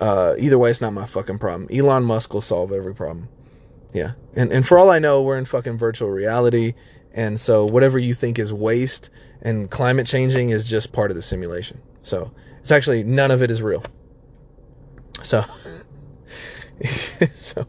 Uh, 0.00 0.34
either 0.38 0.58
way, 0.58 0.70
it's 0.70 0.80
not 0.80 0.92
my 0.92 1.06
fucking 1.06 1.38
problem. 1.38 1.68
Elon 1.72 2.04
Musk 2.04 2.32
will 2.32 2.40
solve 2.40 2.72
every 2.72 2.94
problem. 2.94 3.28
Yeah, 3.92 4.12
and 4.34 4.52
and 4.52 4.66
for 4.66 4.78
all 4.78 4.90
I 4.90 4.98
know, 4.98 5.22
we're 5.22 5.38
in 5.38 5.44
fucking 5.44 5.78
virtual 5.78 6.10
reality, 6.10 6.74
and 7.12 7.40
so 7.40 7.66
whatever 7.66 7.98
you 7.98 8.14
think 8.14 8.38
is 8.38 8.52
waste 8.52 9.10
and 9.42 9.70
climate 9.70 10.06
changing 10.06 10.50
is 10.50 10.68
just 10.68 10.92
part 10.92 11.10
of 11.10 11.16
the 11.16 11.22
simulation. 11.22 11.80
So 12.02 12.32
it's 12.60 12.70
actually 12.70 13.02
none 13.02 13.30
of 13.30 13.42
it 13.42 13.50
is 13.50 13.62
real. 13.62 13.82
So, 15.22 15.44
so 17.32 17.66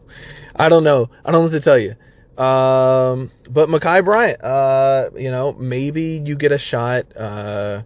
I 0.54 0.68
don't 0.68 0.84
know. 0.84 1.10
I 1.24 1.32
don't 1.32 1.40
know 1.40 1.46
what 1.46 1.52
to 1.52 1.60
tell 1.60 1.78
you. 1.78 1.96
Um, 2.42 3.30
but 3.50 3.68
Ma'Khia 3.68 4.04
Bryant, 4.04 4.42
uh, 4.42 5.10
you 5.14 5.30
know, 5.30 5.52
maybe 5.54 6.22
you 6.24 6.36
get 6.36 6.52
a 6.52 6.58
shot. 6.58 7.06
Uh, 7.16 7.82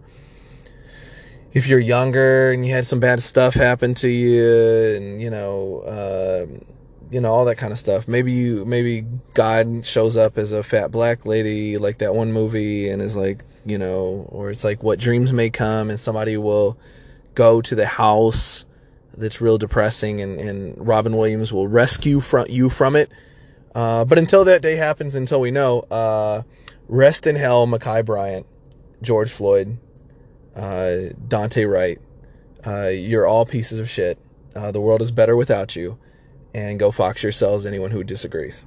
if 1.55 1.67
you're 1.67 1.79
younger 1.79 2.51
and 2.51 2.65
you 2.65 2.73
had 2.73 2.85
some 2.85 2.99
bad 2.99 3.23
stuff 3.23 3.53
happen 3.53 3.93
to 3.95 4.09
you, 4.09 4.93
and 4.97 5.21
you 5.21 5.29
know, 5.29 5.79
uh, 5.79 6.45
you 7.09 7.21
know 7.21 7.33
all 7.33 7.45
that 7.45 7.55
kind 7.55 7.71
of 7.71 7.79
stuff. 7.79 8.09
Maybe 8.09 8.33
you, 8.33 8.65
maybe 8.65 9.07
God 9.33 9.85
shows 9.85 10.17
up 10.17 10.37
as 10.37 10.51
a 10.51 10.61
fat 10.61 10.91
black 10.91 11.25
lady, 11.25 11.77
like 11.77 11.99
that 11.99 12.13
one 12.13 12.33
movie, 12.33 12.89
and 12.89 13.01
is 13.01 13.15
like, 13.15 13.43
you 13.65 13.77
know, 13.77 14.27
or 14.29 14.51
it's 14.51 14.65
like 14.65 14.83
what 14.83 14.99
dreams 14.99 15.31
may 15.31 15.49
come, 15.49 15.89
and 15.89 15.97
somebody 15.97 16.35
will 16.35 16.77
go 17.35 17.61
to 17.61 17.73
the 17.73 17.87
house 17.87 18.65
that's 19.15 19.39
real 19.39 19.57
depressing, 19.57 20.21
and, 20.21 20.37
and 20.41 20.85
Robin 20.85 21.15
Williams 21.15 21.53
will 21.53 21.69
rescue 21.69 22.19
from 22.19 22.47
you 22.49 22.69
from 22.69 22.97
it. 22.97 23.09
Uh, 23.73 24.03
but 24.03 24.17
until 24.17 24.43
that 24.43 24.61
day 24.61 24.75
happens, 24.75 25.15
until 25.15 25.39
we 25.39 25.51
know, 25.51 25.79
uh, 25.89 26.41
rest 26.89 27.27
in 27.27 27.37
hell, 27.37 27.65
Ma'Khia 27.65 28.03
Bryant, 28.05 28.45
George 29.01 29.31
Floyd, 29.31 29.77
uh, 30.55 31.13
Daunte 31.27 31.69
Wright. 31.69 31.99
Uh, 32.65 32.87
you're 32.87 33.27
all 33.27 33.45
pieces 33.45 33.79
of 33.79 33.89
shit. 33.89 34.17
Uh, 34.55 34.71
the 34.71 34.81
world 34.81 35.01
is 35.01 35.11
better 35.11 35.35
without 35.35 35.75
you. 35.75 35.97
And 36.53 36.79
go 36.79 36.91
fox 36.91 37.21
yourselves, 37.21 37.65
anyone 37.65 37.91
who 37.91 38.03
disagrees. 38.03 38.65